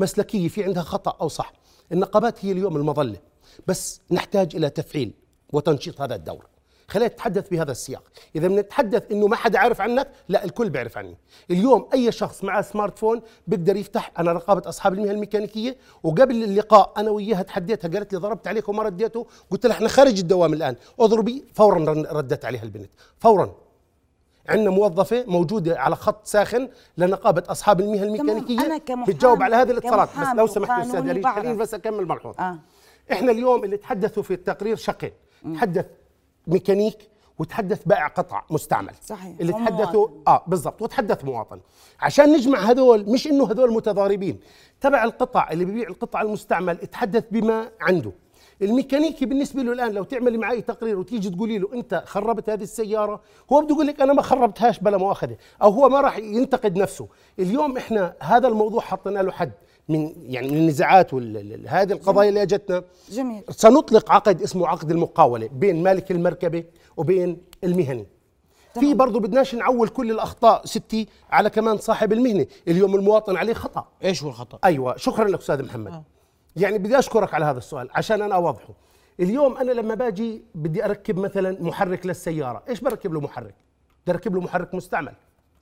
[0.00, 1.52] مسلكية في عندها خطأ أو صح.
[1.92, 3.18] النقابات هي اليوم المظلة.
[3.66, 5.12] بس نحتاج إلى تفعيل
[5.52, 6.46] وتنشيط هذا الدور.
[6.88, 8.02] خلينا نتحدث بهذا السياق.
[8.36, 11.16] إذا بنتحدث إنه ما حدا عارف عنك لا الكل بيعرف عني.
[11.50, 16.92] اليوم أي شخص معه سمارت فون بيقدر يفتح أنا رقابة أصحاب المهن الميكانيكية وقبل اللقاء
[16.96, 20.76] أنا وياها تحديتها قالت لي ضربت عليك وما رديته قلت لها إحنا خارج الدوام الآن.
[21.00, 22.90] اضربي فورا ردت عليها البنت.
[23.18, 23.54] فورا.
[24.48, 29.70] عندنا موظفة موجودة على خط ساخن لنقابة أصحاب المهن الميكانيكية أنا كمحامي- بتجاوب على هذه
[29.70, 30.08] الاتصالات.
[30.20, 31.38] بس لو سمحت بعرف.
[31.38, 32.34] خليني بس أكمل ملحوظ.
[32.40, 32.58] آه.
[33.12, 35.12] إحنا اليوم اللي تحدثوا في التقرير شقين
[35.54, 35.86] تحدث
[36.48, 37.08] ميكانيك
[37.38, 38.92] وتحدث بائع قطع مستعمل.
[39.02, 39.36] صحيح.
[39.40, 39.52] اللي.
[39.52, 41.60] تحدثوا آه بالضبط وتحدث مواطن.
[42.00, 44.40] عشان نجمع هذول مش إنه هذول متضاربين.
[44.80, 48.12] تبع القطع اللي بيبيع القطع المستعمل تحدث بما عنده.
[48.62, 53.20] الميكانيكي بالنسبة له الآن لو تعملي معي تقرير وتيجي تقولي له أنت خربت هذه السيارة
[53.52, 57.08] هو بده يقول لك أنا ما خربتهاش بلا مؤاخذة أو هو ما راح ينتقد نفسه.
[57.38, 59.52] اليوم إحنا هذا الموضوع حطينا له حد.
[59.88, 62.82] من يعني من النزاعات وهذه القضايا اللي أجتنا.
[63.10, 63.42] جميل.
[63.50, 66.64] سنطلق عقد اسمه عقد المقاولة بين مالك المركبة
[66.96, 68.06] وبين المهني.
[68.80, 73.88] في برضه بدناش نعول كل الأخطاء ستي على كمان صاحب المهنة اليوم المواطن عليه خطأ.
[74.04, 75.92] إيش هو الخطأ؟ أيوة شكرا لك أستاذ محمد.
[75.92, 76.04] آه.
[76.56, 78.74] يعني بدي أشكرك على هذا السؤال عشان أنا أوضحه.
[79.20, 83.54] اليوم أنا لما باجي بدي أركب مثلا محرك للسيارة إيش بركب له محرك؟
[84.02, 85.12] بدي أركب له محرك مستعمل.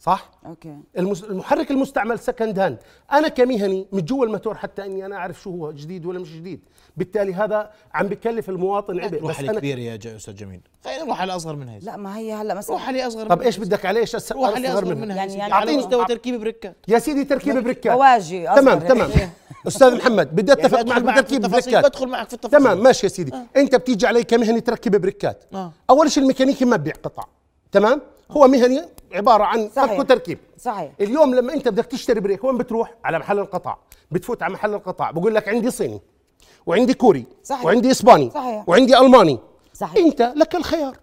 [0.00, 0.76] صح؟ okay.
[0.98, 2.78] المحرك المستعمل second hand
[3.12, 6.60] أنا كمهني من جوا الموتور حتى إني أنا أعرف شو هو جديد ولا مش جديد.
[6.96, 10.60] بالتالي هذا عم بكلف المواطن عبء روح على الكبير يا أستاذ جميل.
[10.84, 13.42] خلينا نروح على الاصغر من هي لا ما هي هلا مثلا روح على أصغر طب
[13.42, 16.76] إيش بدك على إيش روح على أصغر من هي يعني, يعني على مستوى تركيب بريكات
[16.88, 19.10] يا سيدي تركيب بركات بواجي تمام تمام.
[19.66, 22.60] أستاذ محمد بدي يعني أتفق معك بتركيب بريكات بدخل معك في التفاصيل.
[22.60, 23.34] تمام ماشي يا سيدي.
[23.34, 23.46] آه.
[23.56, 25.72] أنت بتيجي علي كمهني تركب بريكات آه.
[25.90, 27.24] أول شيء الميكانيكي ما ببيع قطع.
[27.72, 30.92] تمام؟ هو مهني عبارة عن فك وتركيب صحيح.
[31.00, 33.76] اليوم لما أنت بدك تشتري بريك وين بتروح؟ على محل القطع.
[34.10, 35.10] بتفوت على محل القطع.
[35.10, 36.00] بقول لك عندي صيني
[36.66, 37.64] وعندي كوري صحيح.
[37.64, 38.68] وعندي إسباني صحيح.
[38.68, 39.38] وعندي ألماني.
[39.74, 39.96] صحيح.
[40.06, 40.96] أنت لك الخيار.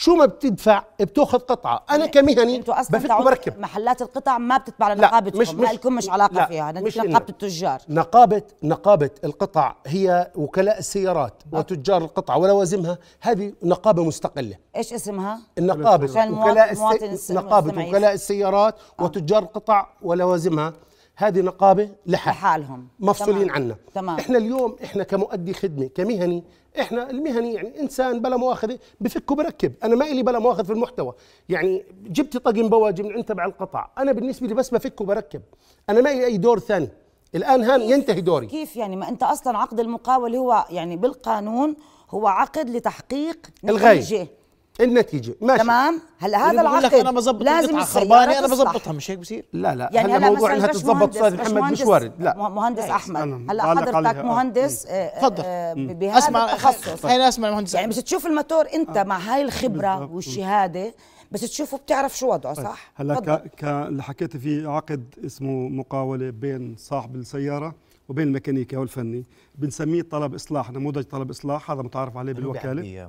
[0.00, 1.84] شو ما بتدفع بتاخذ قطعة.
[1.90, 2.10] أنا إيه.
[2.10, 6.34] كمهني أنتوا مركب بفك بركب محلات القطع ما بتتبع لنقابتكم مش مش لكم مش علاقة
[6.34, 6.72] لا فيها.
[6.72, 7.80] مش نقابة التجار.
[7.88, 11.58] نقابه نقابة القطع هي وكلاء السيارات أه.
[11.58, 14.56] وتجار القطع ولوازمها هذه نقابة مستقلة.
[14.76, 16.04] إيش اسمها؟ النقابة.
[16.30, 17.34] وكلاء السي...
[17.34, 19.04] نقابة وكلاء السيارات أه.
[19.04, 20.72] وتجار القطع ولوازمها
[21.20, 22.88] هذه نقابة لحال لحالهم.
[23.00, 23.50] مفصولين تمام.
[23.50, 23.76] عنا.
[23.94, 24.18] تمام.
[24.18, 26.44] إحنا اليوم إحنا كمؤدي خدمة كمهني
[26.80, 29.72] إحنا المهني يعني إنسان بلا مؤاخذة بفك وبركب.
[29.84, 31.12] أنا ما إلي بلا مؤاخذ في المحتوى.
[31.48, 35.42] يعني جبت طقم بواجي من عند تبع القطع أنا بالنسبة لي بس بفك وبركب.
[35.90, 36.88] أنا ما إلي أي دور ثاني.
[37.34, 38.46] الآن هان ينتهي دوري.
[38.46, 41.76] كيف يعني؟ ما أنت أصلا عقد المقاول هو يعني بالقانون
[42.10, 43.70] هو عقد لتحقيق نتيجة.
[43.70, 44.39] الغاية.
[44.80, 45.34] النتيجة.
[45.40, 45.62] ماشي.
[45.62, 46.00] تمام.
[46.18, 48.92] هلا هذا العقد أنا بظبط لازم خربانة أنا بظبطها.
[48.92, 49.90] مش هيك بصير؟ لا لا.
[49.92, 52.48] يعني هلا موضوع انها تتظبط أستاذ محمد مش وارد لا.
[52.48, 53.50] مهندس إيه، أحمد.
[53.50, 54.22] هلا حضرتك آه.
[54.22, 54.92] مهندس إيه.
[54.92, 55.94] آه، آه، تفضل.
[55.94, 57.02] بهذا أسمع التخصص.
[57.02, 60.94] خليني اسمع مهندس يعني بس تشوف الماتور أنت مع هاي الخبرة والشهادة
[61.32, 62.66] بس تشوفه بتعرف شو وضعه طيب.
[62.66, 63.54] صح؟ هلا ك...
[63.56, 63.64] ك...
[63.64, 67.74] اللي حكيت في عقد اسمه مقاولة بين صاحب السيارة
[68.08, 69.24] وبين الميكانيكي أو الفني.
[69.54, 71.70] بنسميه طلب إصلاح نموذج طلب إصلاح.
[71.70, 73.08] هذا متعارف عليه بالوكالة.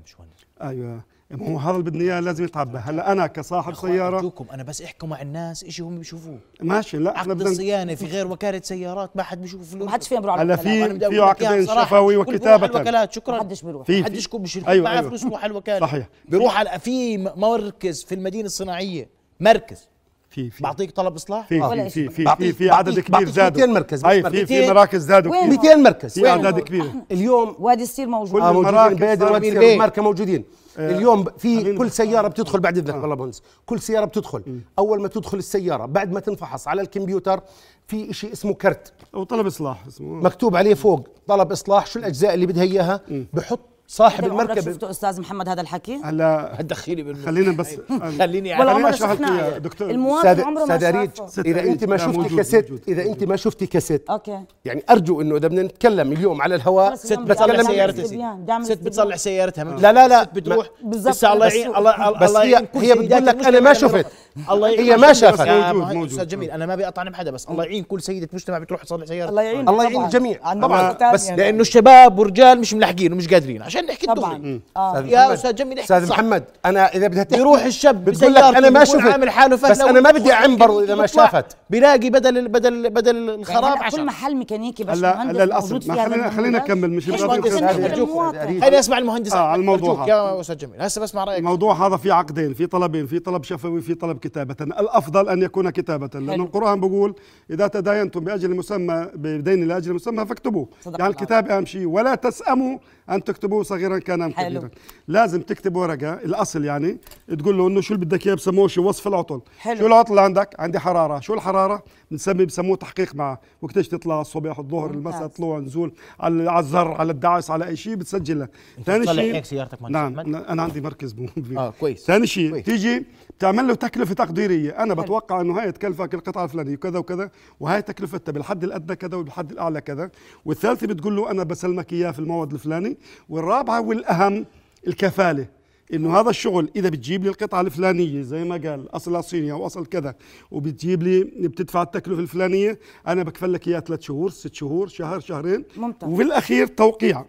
[0.62, 1.02] أيوه.
[1.38, 4.82] ما هو هذا اللي بدنا إياه لازم يتعبى هلأ أنا كصاحب سياره أرجوكم أنا بس
[4.82, 6.40] احكوا مع الناس شيء هم بيشوفوه.
[6.62, 7.50] ماشي لا عقد بدنا...
[7.50, 10.56] الصيانة في غير وكالة سيارات ما حد بيشوف فلوس ما حدش فيهم يعني على هلأ
[10.56, 13.34] في في عقدين شفوي وكتابة الوكالات شكرا.
[13.34, 13.90] ما حدش بيروح.
[13.90, 15.10] ما حدش بيشوف أيوة معاه أيوة.
[15.10, 15.80] فلوس بيروح على الوكالة.
[15.80, 16.10] صحيح.
[16.30, 19.90] بيروح على في مركز في المدينة الصناعية مركز.
[20.30, 20.64] في في.
[20.64, 23.62] بعطيك طلب إصلاح؟ في في في في, في عدد كبير زادوا.
[23.62, 26.14] 200 مركز أي في في مراكز زادوا 200 مركز.
[26.14, 28.42] في اعداد كبيره اليوم آه، وادي السير موجود.
[28.42, 30.44] آه موجودين بادر وادي السير موجودين.
[30.78, 33.02] آه، اليوم في كل سيارة بتدخل بعد إذنك آه.
[33.02, 34.44] والله بونس كل سيارة بتدخل.
[34.80, 37.42] أول ما تدخل السيارة بعد ما تنفحص على الكمبيوتر
[37.88, 38.94] في شيء اسمه كرت.
[39.16, 40.14] أو طلب إصلاح اسمه.
[40.16, 43.02] مكتوب عليه فوق طلب إصلاح شو الأجزاء اللي بدها إياها؟
[43.34, 43.60] بحط
[43.92, 46.52] صاحب المركب شفته أستاذ محمد هذا الحكي؟ هلا.
[46.54, 47.68] هتدخيني بالموضوع خلينا بس
[48.20, 49.90] خليني خليني أشرح لك اياه دكتور.
[49.90, 51.42] المواطن عمره ما شافه.
[51.46, 54.10] إذا أنت ما شفتي كست إذا أنت ما شفتي كست.
[54.10, 54.40] أوكي.
[54.66, 58.64] يعني أرجو إنه إذا بدنا نتكلم اليوم على الهواء ست بتصلح سيارتها.
[58.64, 59.64] ست بتصلح سيارتها.
[59.64, 60.24] لا لا لا.
[60.24, 61.26] بتروح بالضبط.
[61.26, 64.06] الله يعين الله بس هي هي بتقول لك أنا ما شفت.
[64.52, 65.48] الله يعين هي ما شافت.
[65.48, 66.52] أستاذ جميل.
[66.52, 69.30] أنا ما ابي اطعن بحدا بس الله يعين كل سيدة مجتمع بتروح تصلح سيارتها.
[69.30, 71.14] الله يعين الله يعين الجميع طبعا.
[71.14, 75.00] بس لأنه الشباب ورجال مش ملاحقين ومش قادرين عشان كان نحكي الدغري آه.
[75.00, 78.70] يا أستاذ جميل احكي أستاذ محمد أنا إذا بدها تحكي يروح الشاب بتقول لك أنا
[78.70, 81.58] ما شفت عامل حاله بس أنا ما بدي اعم برضه إذا ما شافت.
[81.70, 86.90] بلاقي بدل بدل بدل الخراب يعني كل محل ميكانيكي بس هلا الاصل خلينا خلينا نكمل
[86.90, 89.34] مش خليني أسمع المهندس.
[89.34, 90.82] آه على الموضوع يا أستاذ جميل.
[90.82, 91.40] هسه بسمع رأيك.
[91.40, 94.56] الموضوع هذا في عقدين في طلبين في طلب شفوي في طلب كتابة.
[94.62, 97.16] الأفضل أن يكون كتابة لأنه القرآن بيقول
[97.52, 100.68] إذا تداينتم بأجل مسمى بدين لأجل مسمى فاكتبوه.
[100.86, 101.86] يعني الكتاب أهم شيء.
[101.88, 102.78] ولا تسأموا
[103.12, 104.70] أن تكتبوه صغيرا كان أم كبيرا.
[105.08, 106.98] لازم تكتب ورقه الأصل يعني
[107.40, 109.42] تقول له إنه شو اللي بدك إياه بسموه شو وصف العطل.
[109.60, 109.80] حلو.
[109.80, 111.20] شو العطل اللي عندك؟ عندي حرارة.
[111.20, 113.42] شو الحرارة؟ بنسمي بسموه تحقيق معه.
[113.62, 118.48] وقتيش تطلع الصبح الظهر المساء طلوع نزول على الزر على الدعس على أي شيء بتسجله
[118.86, 121.16] ثاني شيء هيك سيارتك نعم أنا عندي مركز
[121.58, 122.06] آه كويس.
[122.06, 123.06] ثاني شيء تيجي
[123.42, 124.84] تعمل له تكلفة تقديرية.
[124.84, 129.52] أنا بتوقع إنه هاي تكلفك القطعه الفلانيه وكذا وكذا وهاي تكلفتها بالحد الأدنى كذا وبالحد
[129.52, 130.12] الأعلى كذا.
[130.46, 132.98] والثالثة بتقول له أنا بسلمك إياه في الموعد الفلاني.
[133.30, 134.46] والرابعة والأهم
[134.88, 135.48] الكفالة
[135.94, 139.86] إنه هذا الشغل إذا بتجيب لي القطعة الفلانية زي ما قال اصلها صيني أو أصل
[139.86, 140.16] كذا
[140.52, 145.66] وبتجيب لي بتدفع التكلفة الفلانية أنا بكفل لك اياها ثلاث شهور ست شهور شهر شهرين.
[145.78, 146.10] ممتاز.
[146.10, 147.26] وبالأخير توقيع.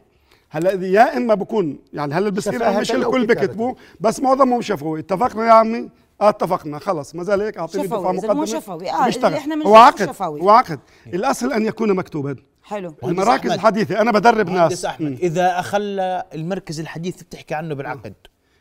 [0.54, 5.52] هلا يا إما بكون يعني هلا البسيرة مش الكل بكتبوا بس معظمهم شفوي اتفقنا يا
[5.52, 8.44] عمي؟ آه اتفقنا خلص ما زال هيك أعطيني دفعة مقدمة.
[8.44, 8.90] شفوي.
[8.90, 9.34] آه بيشتغل.
[9.34, 10.06] إحنا هو وعقد.
[10.06, 10.40] شفوي.
[10.40, 11.56] وعقد الاصل إيه.
[11.56, 12.36] أن يكون مكتوبا.
[12.62, 12.94] حلو.
[13.04, 14.84] المراكز الحديثة أنا بدرب ناس.
[14.84, 18.14] أحمد إذا اخلى المركز الحديث بتحكي عنه بالعقد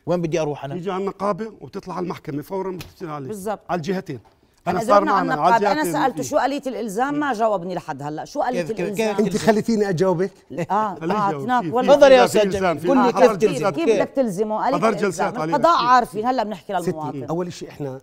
[0.06, 3.28] وين بدي أروح أنا؟ يجي على النقابه وتطلع على المحكمة فورا بتشتغل عليه.
[3.28, 3.60] بالضبط.
[3.70, 4.20] على الجهتين.
[4.68, 8.24] أنا صار معنا النقاد أنا سالته شو اليه الإلزام؟ ما جاوبني لحد هلأ.
[8.24, 10.32] شو اليه الإلزام؟ أنت خليتيني أجاوبك؟
[10.70, 15.42] آه اعطيناك آه، والله تفضل يا أستاذ قل لي كيف كيف؟ بدك تلزمه؟ اليه الإلزام.
[15.42, 16.26] القضاء عارفين.
[16.26, 17.24] هلأ بنحكي للمواطن.
[17.24, 18.00] أول شيء إحنا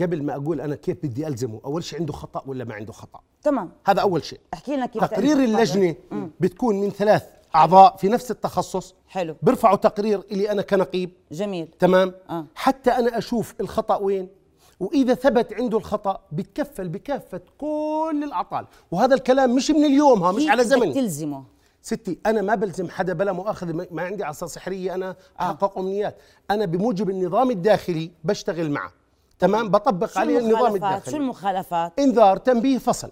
[0.00, 3.20] قبل ما أقول أنا كيف بدي ألزمه أول شيء عنده خطأ ولا ما عنده خطأ؟
[3.42, 3.70] تمام.
[3.86, 4.40] هذا أول شيء.
[4.54, 5.94] احكي لنا كيف تقرير اللجنة
[6.40, 7.22] بتكون من ثلاث
[7.54, 8.94] أعضاء في نفس التخصص.
[9.08, 9.36] حلو.
[9.42, 11.10] بيرفعوا تقرير لي أنا كنقيب.
[11.32, 11.68] جميل.
[11.78, 12.46] تمام؟ آه.
[12.54, 14.28] حتى أنا أشوف الخطأ وين.
[14.80, 18.66] وإذا ثبت عنده الخطأ بتكفل بكافة كل الأعطال.
[18.90, 20.92] وهذا الكلام مش من اليوم ها مش على زمن.
[20.94, 21.44] تلزمه.
[21.82, 26.16] ستي أنا ما بلزم حدا بلا مؤاخذة ما- عندي عصا سحرية أنا أحقق أمنيات.
[26.50, 28.92] أنا بموجب النظام الداخلي بشتغل معه.
[29.38, 31.16] تمام؟ بطبق عليه النظام المخالفات؟ شو الداخلي.
[31.16, 33.10] المخالفات؟ إنذار تنبيه فصل.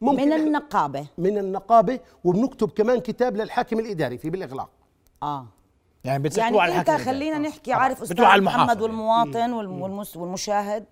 [0.00, 1.06] من النقابة.
[1.18, 4.68] من النقابة وبنكتب كمان كتاب للحاكم الإداري في بالإغلاق.
[5.22, 5.46] آه.
[6.06, 7.38] يعني بتسكروا يعني على إنت خلينا الإداري.
[7.48, 8.82] نحكي عارف أستاذ بتروح على محمد.
[8.82, 10.84] والمواطن والم- والمس والمشاهد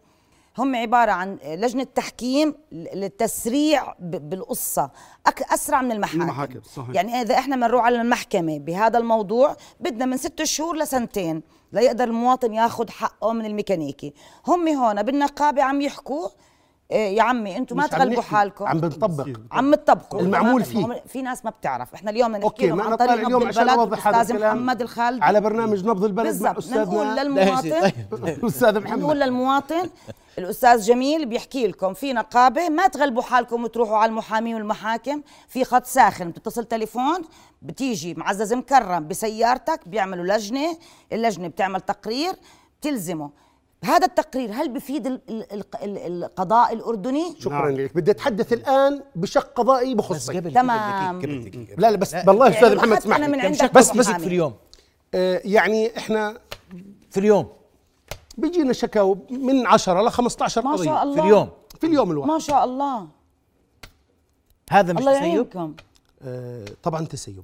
[0.58, 4.90] هم عبارة عن لجنة تحكيم للتسريع بالقصة
[5.28, 6.90] أك- أسرع من المحاكم, المحاكم، صحيح.
[6.94, 12.54] يعني إذا إحنا بنروح على المحكمة بهذا الموضوع بدنا من ست شهور لسنتين ليقدر المواطن
[12.54, 14.14] ياخذ حقه من الميكانيكي
[14.46, 16.28] هم هون بالنقابة عم يحكوا
[16.94, 18.66] يا عمي أنتم ما تغلبوا نحكي، حالكم.
[18.66, 19.28] عم بنطبق.
[19.52, 21.02] عم تطبقوا المعمول؟ فيه.
[21.06, 21.94] في ناس ما بتعرف.
[21.94, 24.56] إحنا اليوم بنحكي أوكي لهم عن أنا طريق اليوم عشان أوضح هذا الاستاذ الكلام.
[24.56, 25.22] محمد الخالد.
[25.22, 27.92] على برنامج نبض البلد مع استاذنا نقول للمواطن.
[28.42, 28.98] الاستاذ محمد.
[28.98, 29.90] نقول للمواطن
[30.38, 35.22] الأستاذ جميل بيحكي لكم في نقابة ما تغلبوا حالكم وتروحوا على المحامي والمحاكم.
[35.48, 37.22] في خط ساخن بتتصل تليفون
[37.62, 40.76] بتيجي معزز مكرم بسيارتك بيعملوا لجنة.
[41.12, 42.32] اللجنة بتعمل تقرير
[42.80, 43.43] بتلزمه.
[43.84, 47.96] هذا التقرير هل بفيد ال- ال- ال- ال- القضاء الأردني؟ شكرا لك.
[47.96, 51.20] بدي أتحدث الآن بشق قضائي بخصك تمام.
[51.78, 52.56] لا لا بس بالله يعني
[52.94, 54.10] أستاذ محمد أخذت اسمح بس بس.
[54.10, 54.54] في اليوم.
[55.14, 56.38] آه يعني إحنا
[57.10, 57.48] في اليوم.
[58.38, 60.84] بيجينا شكاوى من 10 ل 15 ما قضية.
[60.84, 61.14] شاء الله.
[61.14, 61.48] في اليوم.
[61.80, 62.30] في اليوم الواحد.
[62.30, 63.06] ما شاء الله.
[64.70, 65.74] هذا مش الله تسيب؟ يعينكم.
[66.22, 67.42] آه طبعا تسيب.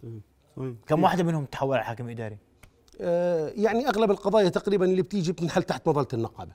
[0.86, 2.36] كم واحدة منهم تحول على حاكم إداري؟
[3.56, 6.52] يعني أغلب القضايا تقريبا اللي بتيجي بتنحل تحت مظلة النقابة.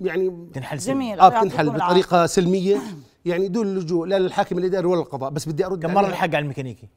[0.00, 2.80] يعني تنحل جميل آه بتنحل بطريقة سلمية.
[3.24, 6.06] يعني دون اللجوء لا للحاكم الاداري ولا القضاء بس بدي أرد كم مرة.
[6.06, 6.88] الحق على الميكانيكي؟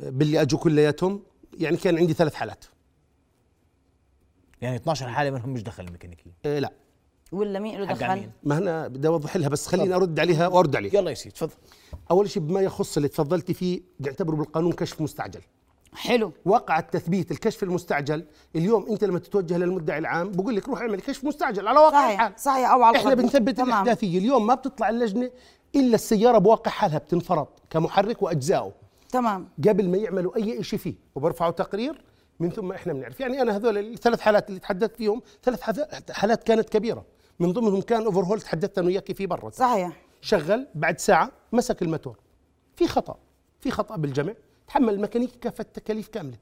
[0.00, 1.22] باللي أجوا كلياتهم.
[1.58, 2.64] يعني كان عندي ثلاث حالات.
[4.60, 6.72] يعني 12 حالة منهم مش دخل الميكانيكي آه لا.
[7.32, 10.94] ولا مين له دخل؟ ما هنا بدي أوضح لها بس خليني أرد عليها وأرد عليك
[10.94, 11.52] يلا يا سيدي تفضل.
[12.10, 15.40] أول شيء بما يخص اللي تفضلتي فيه نعتبره بالقانون كشف مستعجل.
[15.96, 16.32] حلو.
[16.44, 18.24] وقع التثبيت الكشف المستعجل.
[18.56, 22.32] اليوم انت لما تتوجه للمدعي العام بقول لك روح اعمل كشف مستعجل على واقع الحال.
[22.36, 23.14] صحيح صحيح أو على إحنا.
[23.14, 23.68] بنثبت تمام.
[23.68, 24.18] الأحداثية.
[24.18, 25.30] اليوم ما بتطلع اللجنة
[25.74, 28.72] إلا السيارة بواقع حالها بتنفرض كمحرك واجزائه
[29.10, 29.48] تمام.
[29.68, 32.02] قبل ما يعملوا أي شيء فيه وبرفعوا تقرير
[32.40, 33.20] من ثم إحنا بنعرف.
[33.20, 35.60] يعني أنا هذول الثلاث حالات اللي تحدثت فيهم ثلاث
[36.10, 37.04] حالات كانت كبيرة.
[37.40, 39.50] من ضمنهم كان اوفر هول تحدثت أنا وياك فيه برا.
[39.50, 39.92] صحيح.
[40.20, 42.16] شغل بعد ساعة مسك الموتور.
[42.76, 43.16] في خطأ.
[43.60, 44.34] في خطأ بالجمع
[44.68, 46.36] تحمل الميكانيكي كافه التكاليف كاملة.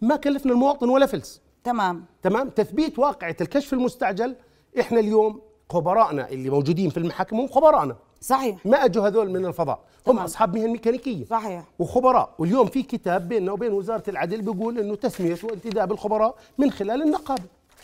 [0.00, 1.40] ما كلفنا المواطن ولا فلس.
[1.64, 2.04] تمام.
[2.22, 4.36] تمام؟ تثبيت واقعة الكشف المستعجل.
[4.80, 8.66] إحنا اليوم خبرائنا اللي موجودين في المحاكم هم خبرائنا صحيح.
[8.66, 9.80] ما أجوا هذول من الفضاء.
[10.06, 10.18] هم.
[10.18, 11.24] أصحاب مهن ميكانيكية.
[11.24, 11.64] صحيح.
[11.78, 12.34] وخبراء.
[12.38, 17.42] واليوم في كتاب بيننا وبين وزارة العدل بيقول إنه تسمية وانتداب الخبراء من خلال النقابة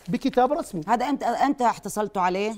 [0.08, 0.82] بكتاب رسمي.
[0.88, 2.54] هذا انت أنت احتصلتوا عليه؟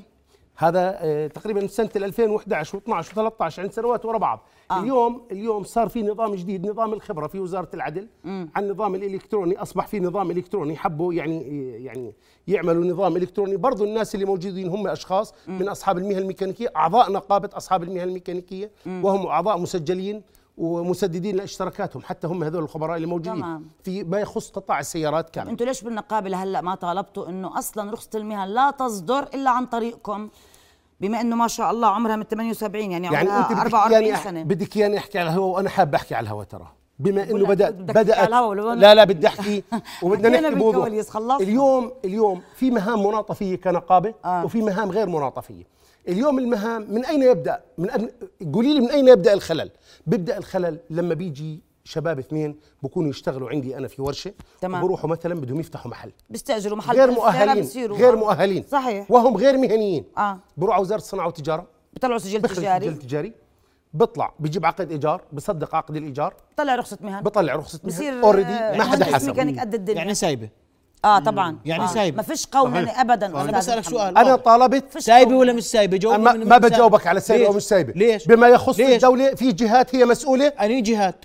[0.63, 4.81] هذا آه، تقريبا سنة 2011 و12 و13 عند سنوات ورا بعض آه.
[4.81, 8.51] اليوم اليوم صار في نظام جديد نظام الخبرة في وزارة العدل مم.
[8.57, 11.43] عن النظام الإلكتروني أصبح في نظام إلكتروني حبوا يعني
[11.85, 12.15] يعني
[12.49, 15.59] يعملوا نظام إلكتروني برضو الناس اللي موجودين هم أشخاص مم.
[15.59, 19.05] من أصحاب المهن الميكانيكية أعضاء نقابة أصحاب المهن الميكانيكية مم.
[19.05, 20.23] وهم أعضاء مسجلين
[20.59, 23.69] ومسددين لاشتراكاتهم حتى هم هذول الخبراء اللي موجودين تمام.
[23.85, 28.11] في ما يخص قطاع السيارات كامل أنتوا ليش بالنقابة لهلأ ما طالبتوا إنه أصلا رخصة
[28.15, 30.29] المهن لا تصدر إلا عن طريقكم
[31.01, 34.25] بما إنه ما شاء الله عمرها من 78 يعني, يعني عمرها أنت بدك 44 يعني
[34.25, 34.43] سنة.
[34.43, 36.69] بدك يعني أحكي على الهواء وأنا حاب أحكي على الهواء ترى.
[36.99, 37.75] بما إنه بدات
[38.29, 38.31] أنا-
[38.75, 39.63] لا لا بدي أحكي.
[40.03, 40.87] وبدنا نحكي بوضوح.
[41.41, 44.45] اليوم اليوم في مهام مناطفية كنقابة آه.
[44.45, 45.65] وفي مهام غير مناطفية.
[46.09, 47.89] اليوم المهام من أين يبدأ؟ من.
[48.55, 49.71] قولي لي من أين يبدأ الخلل؟
[50.07, 54.83] بيبدأ الخلل لما بيجي شباب اثنين بكونوا يشتغلوا عندي أنا في ورشة تمام.
[54.83, 56.13] وبروحوا مثلا بدهم يفتحوا محل.
[56.31, 58.65] بيستأجروا محل غير مؤهلين غير مؤهلين.
[58.71, 59.11] صحيح.
[59.11, 60.05] وهم غير مهنيين.
[60.19, 60.39] آه.
[60.57, 61.67] بروحوا على وزارة الصناعة والتجارة.
[61.93, 63.33] بيطلعوا سجل تجاري سجل تجاري.
[63.95, 66.35] بيطلع بيجيب عقد إيجار بصدق عقد الإيجار.
[66.55, 67.23] بطلع رخصة مهن.
[67.23, 68.25] بطلع رخصة بصير مهن.
[68.25, 69.99] already آه، ما حدا حسب ميكانيك قد الدنيا.
[69.99, 70.49] يعني سايبة.
[71.05, 71.59] آه طبعا.
[71.65, 71.87] يعني آه.
[71.87, 72.17] سايبة.
[72.17, 73.01] ما فيش قوننه صحيح.
[73.01, 73.85] ابدا أنا بسألك.
[73.85, 74.19] سؤال.
[74.19, 74.37] أنا.
[74.37, 74.99] طالبت.
[74.99, 76.59] سايبة ولا مش سايبة؟ جاوبني ما, ما.
[76.59, 77.93] بجاوبك على سايبة؟ أو مش سايبة.
[77.93, 80.47] ليش؟ بما يخص ليش؟ الدولة في جهات هي مسؤولة.
[80.47, 81.25] اني جهات.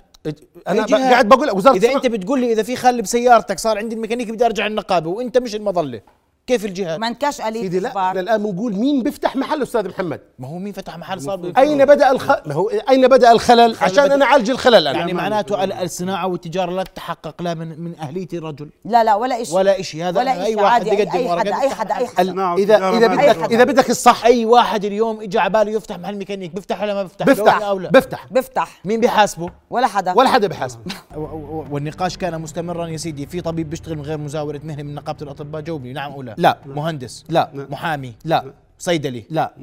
[0.68, 4.32] أنا؟ قاعد بقول وزارة إذا أنت بتقول لي إذا في خل بسيارتك صار عندي الميكانيكي
[4.32, 6.00] بدي أرجع النقابة وأنت مش المظلة
[6.48, 10.48] كيف الجهات ما انكاش آلية سيدي لا الآن بنقول مين بيفتح محل أستاذ محمد؟ ما
[10.48, 12.30] هو مين فتح محل صار أين بدأ الخ...
[12.46, 16.70] ما هو أين بدأ الخلل؟ عشان أنا أعالج الخلل أنا يعني معناته ال- الصناعة والتجارة
[16.72, 18.70] لا تتحقق لا من من أهلية الرجل.
[18.84, 21.54] لا لا ولا شيء ولا شيء هذا ولا أي واحد عادي، يقدم أي ورقة حدا-
[21.54, 22.30] أي بيفتح حدا- أي محل.
[22.30, 22.54] حدا.
[22.54, 23.54] إذا إذا أي بدك حدا.
[23.54, 24.24] إذا بدك الصح.
[24.24, 24.84] أي واحد.
[24.84, 27.90] اليوم اجى على باله يفتح محل ميكانيك بيفتح ولا ما بيفتح؟ بفتح لو أو لا.
[27.90, 30.12] بفتح بفتح مين بيحاسبه؟ ولا حدا.
[30.16, 30.48] ولا حدا
[31.16, 33.26] و- والنقاش كان مستمرا يا سيدي.
[33.26, 35.92] في طبيب بيشتغل من غير مزاولة مهنة من نقابة الأطباء؟ جاوبني.
[35.92, 36.58] نعم أو لا؟ لا.
[36.66, 37.50] مهندس لا.
[37.70, 38.52] محامي لا.
[38.78, 39.54] صيدلي لا.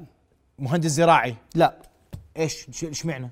[0.59, 1.73] مهندس زراعي لا.
[2.37, 3.29] إيش؟ ش- اشمعنى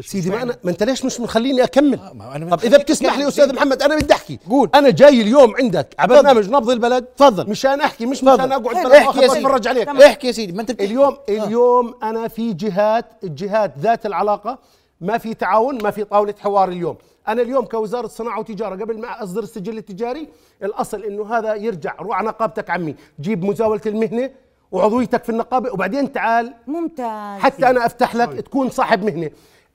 [0.00, 2.00] سيدي ما أنا ما انت ليش مش مخليني أكمل؟
[2.34, 3.28] أنا طب إذا بتسمح لي.
[3.28, 4.38] أستاذ محمد أنا بدي أحكي.
[4.50, 4.70] قول.
[4.74, 6.08] أنا جاي اليوم عندك على.
[6.14, 7.04] برنامج نبض البلد.
[7.04, 7.50] تفضل.
[7.50, 9.46] مشان أحكي مش مشان أقعد بلا إحكي يا آخذ سيدي.
[9.46, 9.88] اتفرج عليك.
[9.88, 10.70] إحكي يا سيدي ما أنت.
[10.70, 11.20] اليوم آه.
[11.28, 14.58] اليوم أنا في جهات الجهات ذات العلاقة.
[15.00, 16.96] ما في تعاون ما في طاولة حوار اليوم.
[17.28, 20.28] أنا اليوم كوزارة صناعة وتجارة قبل ما أصدر السجل التجاري
[20.62, 21.94] الأصل إنه هذا يرجع.
[22.00, 22.94] روح على نقابتك عمي.
[23.20, 24.30] جيب مزاولة المهنة
[24.72, 26.54] وعضويتك في النقابة وبعدين تعال.
[26.66, 27.40] ممتاز.
[27.40, 29.30] حتى أنا أفتح لك تكون صاحب مهنة.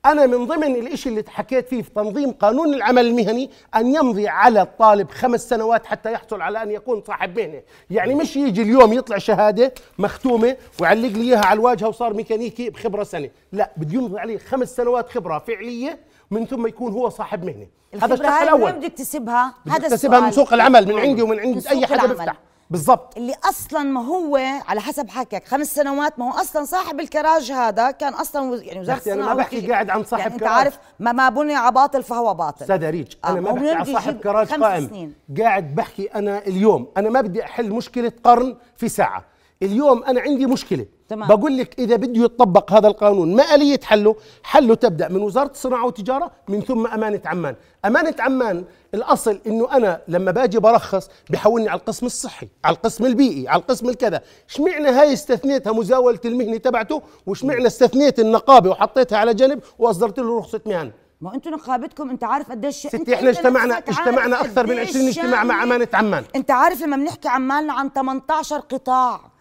[0.05, 4.62] أنا من ضمن الإشي اللي حكيت فيه في تنظيم قانون العمل المهني أن يمضي على
[4.62, 7.62] الطالب خمس سنوات حتى يحصل على أن يكون صاحب مهنة.
[7.89, 13.03] يعني مش يجي اليوم يطلع شهادة مختومة ويعلق لي إياها على الواجهة وصار ميكانيكي بخبرة
[13.03, 13.29] سنة.
[13.51, 15.99] لا بده يمضي عليه خمس سنوات خبرة فعلية
[16.32, 17.68] من ثم يكون هو صاحب مهنة.
[18.02, 18.72] هذا الشق الأول.
[18.72, 20.32] بده يكتسبها بده هذا يكتسبها من.
[20.32, 22.06] سوق العمل من عندي ومن عند أي حدا.
[22.08, 22.36] بيفتح.
[22.70, 23.18] بالضبط.
[23.18, 24.38] اللي أصلا ما هو
[24.68, 28.80] على حسب حكيك خمس سنوات ما هو أصلا صاحب الكراج هذا كان أصلا وز- يعني
[28.80, 30.52] وزارة أختي أنا ما الصناعه بحكي قاعد عن صاحب يعني أنت كراج.
[30.54, 32.62] عارف ما ما بني على باطل فهو باطل.
[32.62, 34.88] أستاذ ريج آه، أنا ما بحكي بده صاحب كراج قائم.
[34.88, 35.13] سنين.
[35.40, 36.88] قاعد بحكي أنا اليوم.
[36.98, 39.26] أنا ما بدي أحل مشكلة قرن في ساعة.
[39.63, 40.86] اليوم أنا عندي مشكلة.
[41.10, 41.28] تمام.
[41.28, 45.86] بقول لك إذا بده يطبق هذا القانون ما اليه حله حله تبدأ من وزارة الصناعة
[45.86, 47.56] والتجارة من ثم أمانة عمان.
[47.86, 53.48] أمانة عمان الأصل إنه أنا لما باجي برخص بحولني على القسم الصحي على القسم البيئي
[53.48, 54.22] على القسم الكذا.
[54.50, 60.62] اشمعنى هاي استثنيتها مزاولة المهنة تبعته واشمعنى استثنيت النقابة وحطيتها على جنب وأصدرت له رخصة
[60.65, 60.91] مهن.
[61.22, 65.43] ما أنتوا نقابتكم أنت عارف قديش ستي إحنا اجتمعنا اجتمعنا أكثر من قديش 20 اجتماع
[65.43, 65.63] مع.
[65.63, 66.24] أمانة عمان.
[66.36, 69.37] أنت عارف لما بنحكي عمالنا عن 18 قطاع.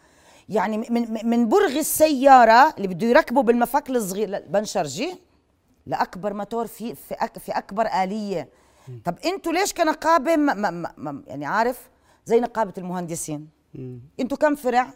[0.49, 5.15] يعني من من- من برغ السيارة اللي بده يركبه بالمفك الصغير البنشرجي
[5.87, 8.49] لأكبر موتور في في أك في أكبر آلية.
[9.05, 11.91] طب أنتوا ليش كنقابة ما ما ما يعني عارف
[12.25, 13.49] زي نقابة المهندسين؟
[14.21, 14.91] أنتوا كم فرع؟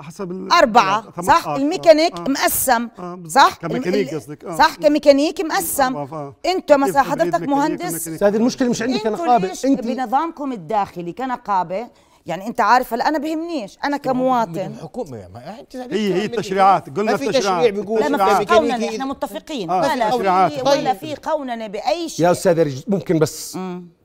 [0.00, 3.22] حسب أربعة صح؟ آه، الميكانيك آه، مقسم آه،.
[3.26, 4.56] صح؟ كميكانيك قصدك، آه.
[4.56, 5.96] صح؟ كميكانيك مقسم.
[5.96, 6.34] آه.
[6.42, 11.88] كيف مثلا حضرتك مهندس؟ أستاذ المشكلة مش كنقابة ليش انت بنظامكم الداخلي كنقابة
[12.28, 14.74] يعني انت عارف هلا أنا بهمنيش أنا كمواطن.
[14.82, 18.44] حكومة ما أنت هي هي التشريعات قلنا ما في التشريعات تشريع بيقول لا ما في
[18.44, 19.70] قوننه إحنا متفقين.
[19.70, 20.10] آه، ولا.
[20.10, 20.92] في ولا طيب.
[20.96, 22.26] في قوننه بأي شيء.
[22.26, 23.58] يا أستاذ رج ممكن بس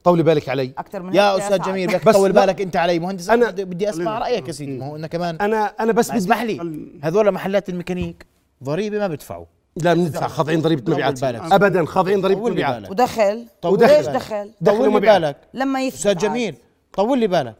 [0.03, 0.73] طولي بالك علي.
[0.77, 1.57] أكثر من يا أستاذ.
[1.57, 2.31] جميل بدك لا.
[2.31, 2.99] بالك أنت علي.
[2.99, 4.77] مهندس أنا- أنا بدي أسمع رأيك يا سيدي.
[4.77, 6.87] ما هو انه كمان أنا أنا بس اسمح لي.
[7.03, 8.25] هذول محلات الميكانيك
[8.63, 9.45] ضريبة ما بدفعوا.
[9.77, 10.27] لا بندفع.
[10.27, 11.21] خاضعين ضريبة طول مبيعات.
[11.21, 11.41] بالك.
[11.53, 12.89] ابدا خاضعين ضريبة طول مبيعات.
[12.89, 13.45] ودخل.
[13.61, 13.97] طول ودخل.
[13.97, 14.15] ليش بالك.
[14.15, 14.99] دخل دخل طول.
[14.99, 15.37] بالك.
[15.53, 16.17] لما يثبت أستاذ.
[16.17, 16.55] جميل
[16.93, 17.55] طول لي بالك.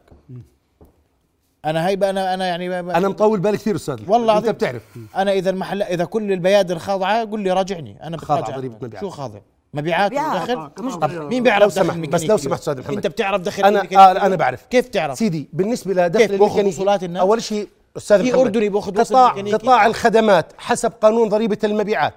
[1.64, 4.48] أنا هيبقى أنا أنا يعني أنا مطول بالي كثير أستاذ والله أنت.
[4.48, 4.82] بتعرف
[5.16, 8.56] أنا إذا المحل إذا كل البيادر خاضعه قول لي راجعني أنا خاضع.
[8.56, 9.04] ضريبة مبيعات.
[9.04, 9.38] شو خاضع
[9.74, 10.12] مبيعات.
[10.12, 11.22] ودخل آه، مش طب دخل.
[11.24, 12.94] مين بيعرف لو دخل سمحت، الميكانيكي بس لو؟ سمحت أستاذ محمد.
[12.96, 17.02] أنت بتعرف دخل أنا آه؟ أنا بعرف كيف تعرف سيدي بالنسبة لدخل باخذ الميكانيكي وصولات
[17.02, 19.56] الناس؟ أول شيء أستاذ في محمد، أردني باخذ وصل قطاع ميكانيكي.
[19.56, 22.14] قطاع الخدمات حسب قانون ضريبة المبيعات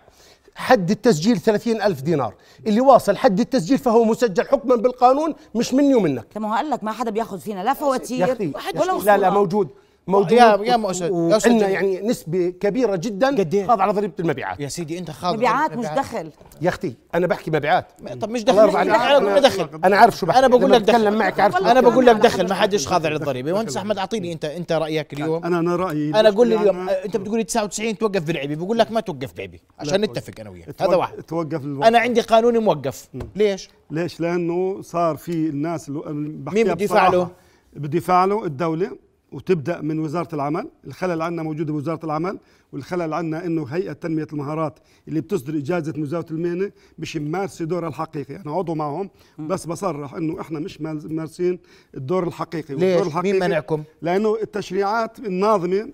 [0.58, 2.34] حد التسجيل 30 ألف دينار.
[2.68, 6.84] اللي واصل حد التسجيل فهو مسجل حكما بالقانون مش مني ومنك ما هو قال لك
[6.84, 9.30] ما حدا بياخذ فينا لا فواتير ولا لا لا.
[9.30, 9.68] موجود.
[10.08, 11.62] موجود يا- يا مؤسس- وعندنا جميل.
[11.62, 14.60] يعني نسبة كبيرة جدا قد إيه؟ خاضعه على ضريبة المبيعات.
[14.60, 16.32] يا سيدي أنت خاضع مبيعات مش دخل.
[16.62, 17.86] يا أختي أنا بحكي مبيعات.
[18.22, 18.94] طب مش الله دخل عليك.
[18.96, 19.70] أنا دخل.
[19.84, 20.40] أنا عارف شو بحكي.
[20.40, 20.98] أنا بقول لك دخل.
[21.00, 22.48] بتكلم معك عارف أنا بقول لك دخل.
[22.50, 26.30] ما حدش خاضع للضريبه مهندس أحمد أعطيني انت أنت رأيك اليوم؟ أنا أنا رأيي أنا
[26.30, 29.62] قول لي المشكلة اليوم أنت بتقول لي 99 توقف بالعيبي بقول لك ما توقف بعيبي
[29.80, 30.66] عشان لا، نتفق أنا وياك.
[30.66, 31.22] توقف- هذا واحد.
[31.24, 31.62] توقف.
[31.66, 33.08] أنا عندي قانون موقف.
[33.36, 38.98] ليش؟ ليش؟ لأنه صار في الناس اللي مين بحكيها بده يدفع بصراحة، له؟
[39.32, 42.40] وتبدأ من وزارة العمل، الخلل عندنا موجودة بوزارة العمل،
[42.74, 48.36] والخلل عندنا إنه هيئة تنمية المهارات اللي بتصدر إجازة مزاوله المهنة مش ممارسة دورها الحقيقي،
[48.36, 49.10] أنا عضو معهم
[49.40, 51.60] بس بصرح إنه إحنا مش مال- مارسين
[51.96, 55.90] الدور الحقيقي، ليش؟ والدور مين منعكم؟ لأنه التشريعات الناظمة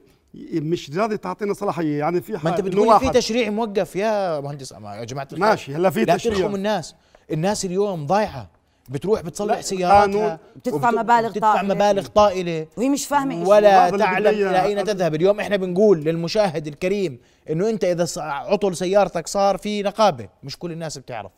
[0.54, 5.04] مش راضية تعطينا صلاحية، يعني في ما أنت بتقول في تشريع موقف يا مهندس يا
[5.04, 5.40] جماعة الخير.
[5.40, 6.38] ماشي، هلا في لا تشريع.
[6.38, 6.96] ترخم الناس
[7.32, 8.50] الناس اليوم ضايعة
[8.90, 10.40] بتروح بتصلح سياراتها.
[10.56, 11.74] بتدفع مبالغ بتدفع طائلة.
[11.76, 12.68] مبالغ طائلة.
[12.78, 14.84] وهي مش فاهمة إيش ولا تعلم أين إياها.
[14.84, 15.16] تذهب.
[15.16, 17.20] اليوم إحنا بنقول للمشاهد الكريم
[17.50, 21.32] إنه أنت إذا ص- عطل سيارتك صار في نقابه مش كل الناس بتعرف.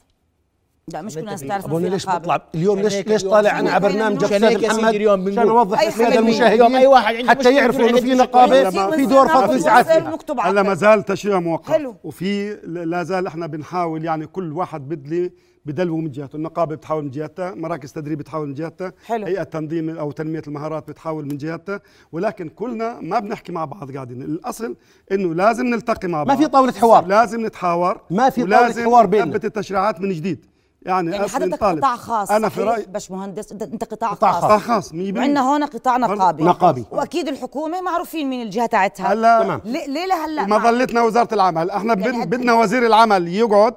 [0.93, 2.21] لا مش كل الناس تعرف ابونا إنه في ليش نقابة.
[2.21, 6.19] بطلع اليوم ليش ليش طالع أنا على برنامج أستاذ محمد اليوم عشان اوضح أي للساده
[6.19, 8.69] المشاهدين أي واحد عنده حتى يعرفوا إنه في نقابة.
[8.91, 9.47] في دور نقابة.
[9.47, 11.95] فضل ساعات وزير فيها مكتوب هلا على ما زال تشريع موقع حلو.
[12.03, 15.31] وفي لا زال إحنا بنحاول يعني كل واحد بدلي
[15.65, 19.25] بدلو من جهته النقابة بتحاول من جهتها مراكز تدريب بتحاول من جهتها حلو.
[19.25, 21.79] هيئة تنظيم أو تنمية المهارات بتحاول من جهتها
[22.11, 24.75] ولكن كلنا ما بنحكي مع بعض قاعدين الأصل
[25.11, 27.05] إنه لازم نلتقي مع بعض ما في طاولة حوار.
[27.05, 29.25] لازم نتحاور ما في طاولة ولازم حوار بيننا.
[29.25, 30.45] نثبت التشريعات من جديد
[30.81, 31.63] يعني, يعني حضرتك.
[31.63, 35.41] قطاع خاص أنا في؟ رايي باش مهندس أنت قطاع, قطاع خاص قطاع خاص 100% وعندنا
[35.41, 36.85] هون قطاع نقابي نقابي.
[36.91, 39.61] وأكيد الحكومة معروفين مين الجهة تاعتها هلا تمام.
[39.65, 43.73] ليه لهلا ما ظلتنا وزارة العمل إحنا يعني بدنا وزير العمل يقعد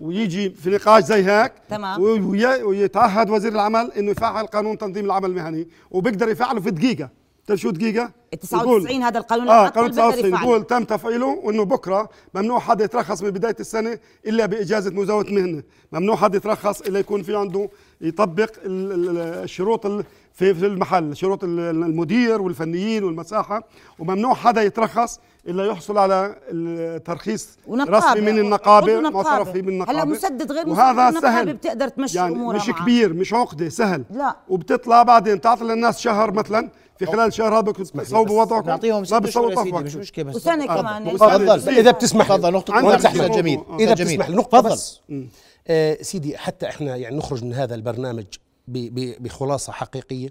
[0.00, 2.00] ويجي في نقاش زي هيك تمام.
[2.02, 7.08] وي- وي- ويتعهد وزير العمل إنه يفعل قانون تنظيم العمل المهني وبيقدر يفعله في دقيقة
[7.46, 10.48] تعرف شو دقيقة ال 99 يقول- هذا القانون آه قانون بيقدر 99 يفعله.
[10.50, 15.62] يقول تم تفعيله وانه بكرة ممنوع حدا يترخص من بداية السنة إلا بإجازة مزاولة مهنة
[15.92, 17.68] ممنوع حدا يترخص إلا يكون في عنده
[18.00, 20.04] يطبق ال- ال- الشروط ال-
[20.38, 23.62] في في المحل شروط ال- المدير والفنيين والمساحة
[23.98, 27.48] وممنوع حدا يترخص إلا يحصل على الترخيص.
[27.70, 29.10] رسمي من النقابة نقابة.
[29.10, 32.68] معترف فيه بالنقابه هلا مسدد غير مسدد وهذا النقابة سهل بتقدر تمشي يعني أمورها مش
[32.68, 32.82] معه.
[32.82, 34.36] كبير مش عقدة سهل لا.
[34.48, 36.68] وبتطلع بعدين تعطي للناس شهر مثلا
[36.98, 40.66] في خلال شهر هذا بتصوبوا وضعكم نعطيهم ما ست بتصوبوا سيدي مش مشكلة بس تفضل.
[40.66, 41.04] كمان.
[41.16, 41.58] تفضل.
[41.58, 42.28] تفضل إذا بتسمح.
[42.28, 42.70] تفضل شروط.
[43.06, 43.60] أستاذ جميل.
[43.80, 43.94] إذا.
[43.94, 44.72] بتسمح نقطة تفضل.
[44.72, 45.00] بس
[45.68, 48.24] آه سيدي حتى إحنا يعني نخرج من هذا البرنامج
[48.68, 50.28] بخلاصة حقيقية.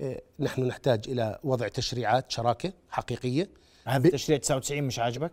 [0.00, 3.50] آه نحن نحتاج إلى وضع تشريعات شراكة حقيقية.
[3.86, 5.32] هذا تشريع 99 مش عاجبك؟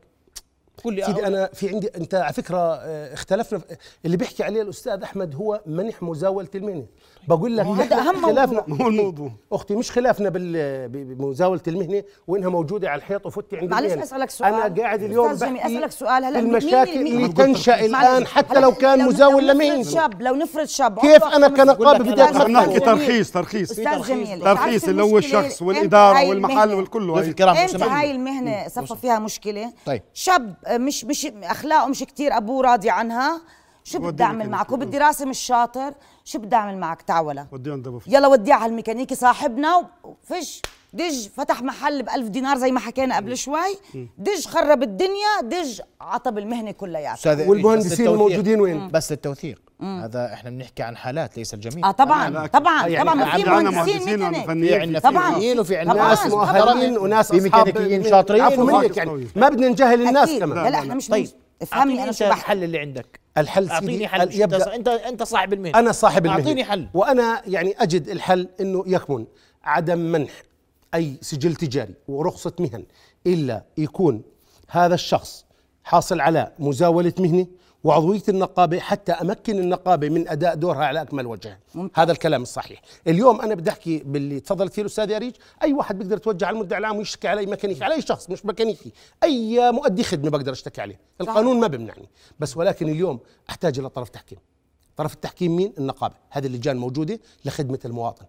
[0.83, 1.27] قول لي سيدي.
[1.27, 3.61] أنا في عندي أنت على فكرة آه، اختلفنا
[4.05, 6.85] اللي بيحكي عليه الأستاذ أحمد هو منح مزاوله المهنه
[7.27, 9.31] بقول لك هذا أهم خلافنا ما هو الموضوع.
[9.51, 10.29] أختي مش خلافنا
[10.87, 13.93] بمزاولة المهنه وإنها موجودة على الحيط وفتي عند معلش.
[13.93, 14.53] أسألك سؤال.
[14.53, 16.23] أنا قاعد اليوم بحكي أسألك سؤال.
[16.25, 17.85] هلا المشاكل اللي تنشأ.
[17.85, 20.99] الآن حتى لو كان مزاول لمهنه شاب لو نفرض شاب.
[20.99, 22.11] كيف بقول لك بدي
[22.53, 22.79] نحكي.
[22.79, 23.71] ترخيص ترخيص.
[23.71, 24.41] أستاذ جميل.
[24.41, 27.35] ترخيص اللي هو الشخص والإدارة هاي والمحل المهنة- والكل.
[27.69, 27.89] سمحت.
[27.89, 30.01] هاي المهنة صفى فيها مشكلة؟ طيب.
[30.13, 33.41] شاب مش مش أخلاقه مش كتير أبوه راضي عنها.
[33.83, 34.49] شو بدي أعمل.
[34.49, 35.93] معك؟ هو بدي راسم الشاطر.
[36.25, 40.61] شو بدي أعمل معك؟ تعولة ودي عند أبو يلا وديها على الميكانيكي صاحبنا وفش.
[40.95, 43.77] دج فتح محل ب 1000 دينار زي ما حكينا قبل شوي.
[44.17, 48.07] دج خرب الدنيا دج عطب المهنة كلياتها أستاذ والمهندسين.
[48.07, 51.89] الموجودين وين؟ بس التوثيق هذا إحنا بنحكي عن حالات ليس الجميع.
[51.89, 55.31] آه طبعا طبعا يعني طبعا ما في مهندسين ميكانيك عندنا طبعاً.
[55.31, 56.09] فنيين وفي عندنا طبعاً.
[56.09, 56.25] ناس.
[56.25, 58.41] مؤهلين وناس في ميكانيكيين شاطرين.
[58.41, 59.27] عفوا منك يعني.
[59.35, 60.31] ما بدنا نجهل الناس.
[60.31, 60.63] كمان.
[60.63, 61.27] لا لا إحنا مش طيب.
[61.61, 63.19] افهمني أنا أنت شو الحل اللي عندك.
[63.37, 65.79] الحل أعطيني سيدي حل يبدا أنت أنت صاحب المهنة.
[65.79, 66.41] أنا صاحب المهنة.
[66.41, 66.87] أعطيني حل.
[66.93, 69.25] وأنا يعني أجد الحل إنه يكمن
[69.63, 70.31] عدم منح.
[70.95, 72.85] أي سجل تجاري ورخصة مهن
[73.27, 74.21] إلا يكون
[74.69, 75.45] هذا الشخص
[75.83, 77.47] حاصل على مزاولة مهنة
[77.83, 81.59] وعضوية النقابة حتى أمكن النقابة من أداء دورها على أكمل وجه.
[81.75, 81.99] ممتاز.
[82.03, 82.81] هذا الكلام الصحيح.
[83.07, 85.33] اليوم أنا بدي أحكي باللي تفضلت فيه الأستاذ ياريج
[85.63, 88.45] أي واحد بيقدر يتوجه على المدعي العام ويشتكي على اي ميكانيكي؟ على اي شخص مش
[88.45, 88.91] ميكانيكي.
[89.23, 92.09] أي مؤدي خدمة بقدر أشتكي عليه؟ القانون ما بيمنعني.
[92.39, 93.19] بس ولكن اليوم
[93.49, 94.39] أحتاج إلى طرف تحكيم.
[94.97, 96.15] طرف التحكيم مين؟ النقابة.
[96.29, 98.25] هذه اللجان موجودة لخدمة المواطن.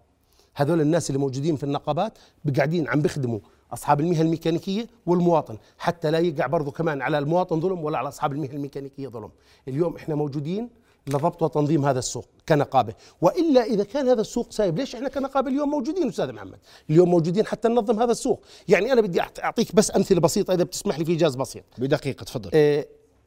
[0.57, 2.17] هذول الناس اللي موجودين في النقابات
[2.57, 3.39] قاعدين عم بيخدموا
[3.73, 8.31] أصحاب المهن الميكانيكية والمواطن حتى لا يقع برضه كمان على المواطن ظلم ولا على أصحاب
[8.31, 9.29] المهن الميكانيكية ظلم.
[9.67, 10.69] اليوم إحنا موجودين
[11.07, 15.69] لضبط وتنظيم هذا السوق كنقابة وإلا إذا كان هذا السوق سايب ليش إحنا كنقابة اليوم
[15.69, 16.57] موجودين أستاذ محمد؟
[16.89, 18.41] اليوم موجودين حتى ننظم هذا السوق.
[18.67, 21.63] يعني أنا بدي أعطيك بس أمثلة بسيطة إذا بتسمح لي في إيجاز بسيط.
[21.77, 22.49] بدقيقة تفضل.
[22.53, 22.85] آه،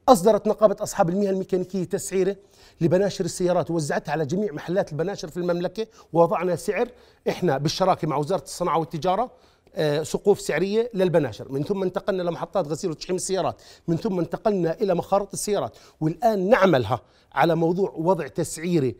[0.08, 2.36] أصدرت نقابة أصحاب المهن الميكانيكية تسعيرة
[2.80, 6.88] لبناشر السيارات ووزعتها على جميع محلات البناشر في المملكة ووضعنا سعر
[7.28, 9.30] إحنا بالشراكة مع وزارة الصناعة والتجارة
[9.74, 14.94] آه، سقوف سعرية للبناشر من ثم انتقلنا لمحطات غسيل وتشحيم السيارات من ثم انتقلنا إلى
[14.94, 17.00] مخارط السيارات والآن نعملها
[17.32, 18.94] على موضوع وضع تسعيرة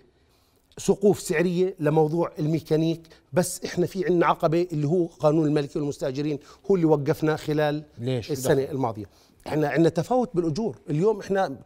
[0.79, 6.39] سقوف سعرية لموضوع الميكانيك بس إحنا في عندنا عقبة اللي هو قانون الملكي والمستأجرين
[6.71, 9.05] هو اللي وقفنا خلال ليش؟ دخل؟ الماضية
[9.47, 10.77] إحنا عندنا تفاوت بالأجور.
[10.91, 11.57] اليوم إحنا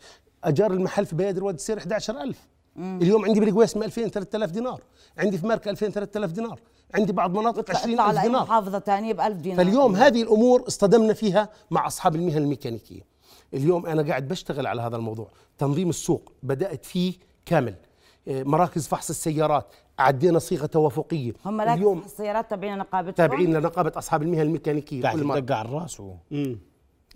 [0.45, 4.81] أجار المحل في بيادر وادي السير 11000 اليوم عندي بالقويس 2000 3000 دينار.
[5.19, 6.61] عندي في ماركه 2000 3000 دينار.
[6.95, 8.43] عندي بعض مناطق اطلع 20000 على أي دينار.
[8.43, 9.65] محافظة ثانية ب 1000 دينار.
[9.65, 13.01] فاليوم هذه الأمور اصطدمنا فيها مع أصحاب المهن الميكانيكية.
[13.55, 15.29] اليوم أنا قاعد بشتغل على هذا الموضوع.
[15.59, 17.15] تنظيم السوق بدأت فيه
[17.47, 17.75] كامل.
[18.27, 19.67] إيه، مراكز فحص السيارات
[19.99, 21.33] عدينا صيغة توافقية.
[21.45, 25.03] هم اليوم السيارات تابعين نقابتهم تابعين لنقابة أصحاب المهن الميكانيكية.
[25.03, 25.41] قاعد كل مرة.
[25.41, 26.15] تدق على الرأس و...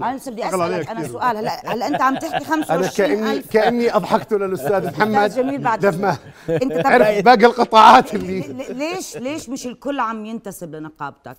[0.02, 1.08] أنا بدي أسألك أنا.
[1.08, 1.36] سؤال.
[1.36, 2.88] هلا هلا أنت عم تحكي 25 أنا
[3.26, 5.30] كاني كأني أضحكت للاستاذ محمد.
[5.30, 6.16] جميل بعد لما
[6.48, 11.36] أنت عرف باقي القطاعات اللي ليش ليش مش الكل عم ينتسب لنقابتك؟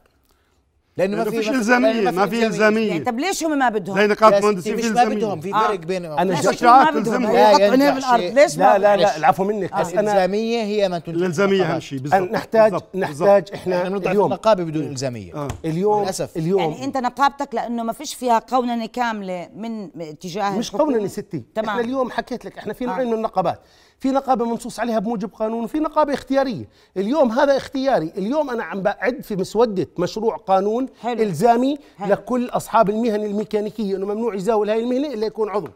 [1.00, 2.88] لأنه ما في فيش ما في- إلزامية.
[2.90, 5.68] يعني طب ليش هم ما بدهم زي يا مهندسين في ما بدهم في آه.
[5.68, 7.34] فرق بين أنا ليش جاي- ما بدهم تلزمهم.
[7.34, 8.24] لا يحطوا عينيه بالارض.
[8.24, 9.18] ليش لا لا لا.
[9.18, 11.64] العفو منك بس أنا الإلزامية هي ما تنتج النقابات.
[11.66, 13.44] أهم شيء بالضبط نحتاج بالضبط، نحتاج.
[13.54, 15.48] إحنا اليوم النقابه بدون إلزامية آه.
[15.66, 16.38] اليوم للأسف.
[16.38, 21.44] اليوم يعني أنت نقابتك لأنه ما فيش فيها قوننه كاملة من اتجاه مش؟ قولنا ستي
[21.56, 22.88] تمام إحنا اليوم حكيت لك إحنا في آه.
[22.88, 23.60] نوعين من النقابات
[24.00, 26.66] في نقابة منصوص عليها بموجب قانون وفي نقابة اختيارية
[26.98, 31.22] اليوم هذا اختياري اليوم أنا عم بعد في مسودة مشروع قانون حلو.
[31.24, 32.14] إلزامي حلو.
[32.14, 35.68] لكل أصحاب المهن الميكانيكية إنه ممنوع يزاول هاي المهنة إلا يكون عضو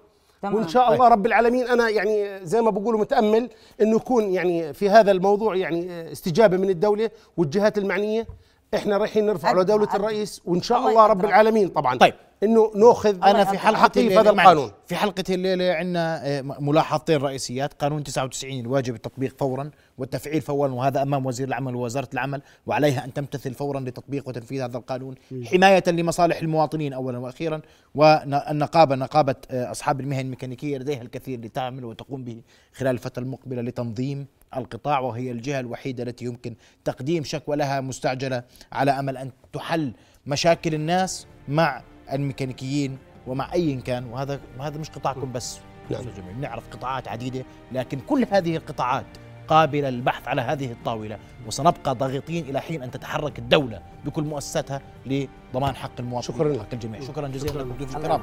[0.42, 0.56] تمام.
[0.56, 3.50] وإن شاء الله رب العالمين أنا يعني زي ما بقولوا متأمل
[3.82, 8.28] إنه يكون يعني في هذا الموضوع يعني استجابة من الدولة والجهات المعنية
[8.76, 9.88] إحنا رايحين نرفع له دولة.
[9.96, 11.26] الرئيس وإن شاء الله الله رب.
[11.26, 12.14] العالمين طبعا طيب.
[12.44, 14.72] إنه نأخذ أنا في حلقة الليلة هذا القانون.
[14.86, 17.74] في حلقة الليلة عندنا ملاحظتين رئيسيات.
[17.74, 23.14] قانون 99 الواجب التطبيق فورا والتفعيل فورا وهذا أمام وزير العمل ووزارة العمل وعليها أن
[23.14, 25.16] تمتثل فورا لتطبيق وتنفيذ هذا القانون
[25.46, 27.62] حماية لمصالح المواطنين اولا وأخيرا
[27.96, 32.42] والنقابه نقابة آه، أصحاب المهن الميكانيكية لديها الكثير لتعمل وتقوم به
[32.74, 34.28] خلال الفترة المقبلة لتنظيم
[34.58, 39.94] القطاع وهي الجهة الوحيدة التي يمكن تقديم شكوى لها مستعجلة على أمل أن تحل
[40.26, 41.82] مشاكل الناس مع
[42.14, 42.98] الميكانيكيين
[43.28, 45.60] ومع أي كان وهذا وهذا مش قطاعكم بس.
[45.90, 46.02] نعم.
[46.38, 49.06] بنعرف قطاعات عديدة لكن كل هذه القطاعات
[49.48, 55.76] قابلة للبحث على هذه الطاولة وسنبقى ضاغطين إلى حين أن تتحرك الدولة بكل مؤسساتها لضمان
[55.76, 56.40] حق المواطنين.
[56.40, 57.02] شكراً وحق الجميع.
[57.02, 57.28] شكرا.
[57.28, 58.22] جزيلا لكم ضيوف الكرام.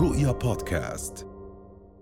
[0.00, 1.27] رؤيا بودكاست.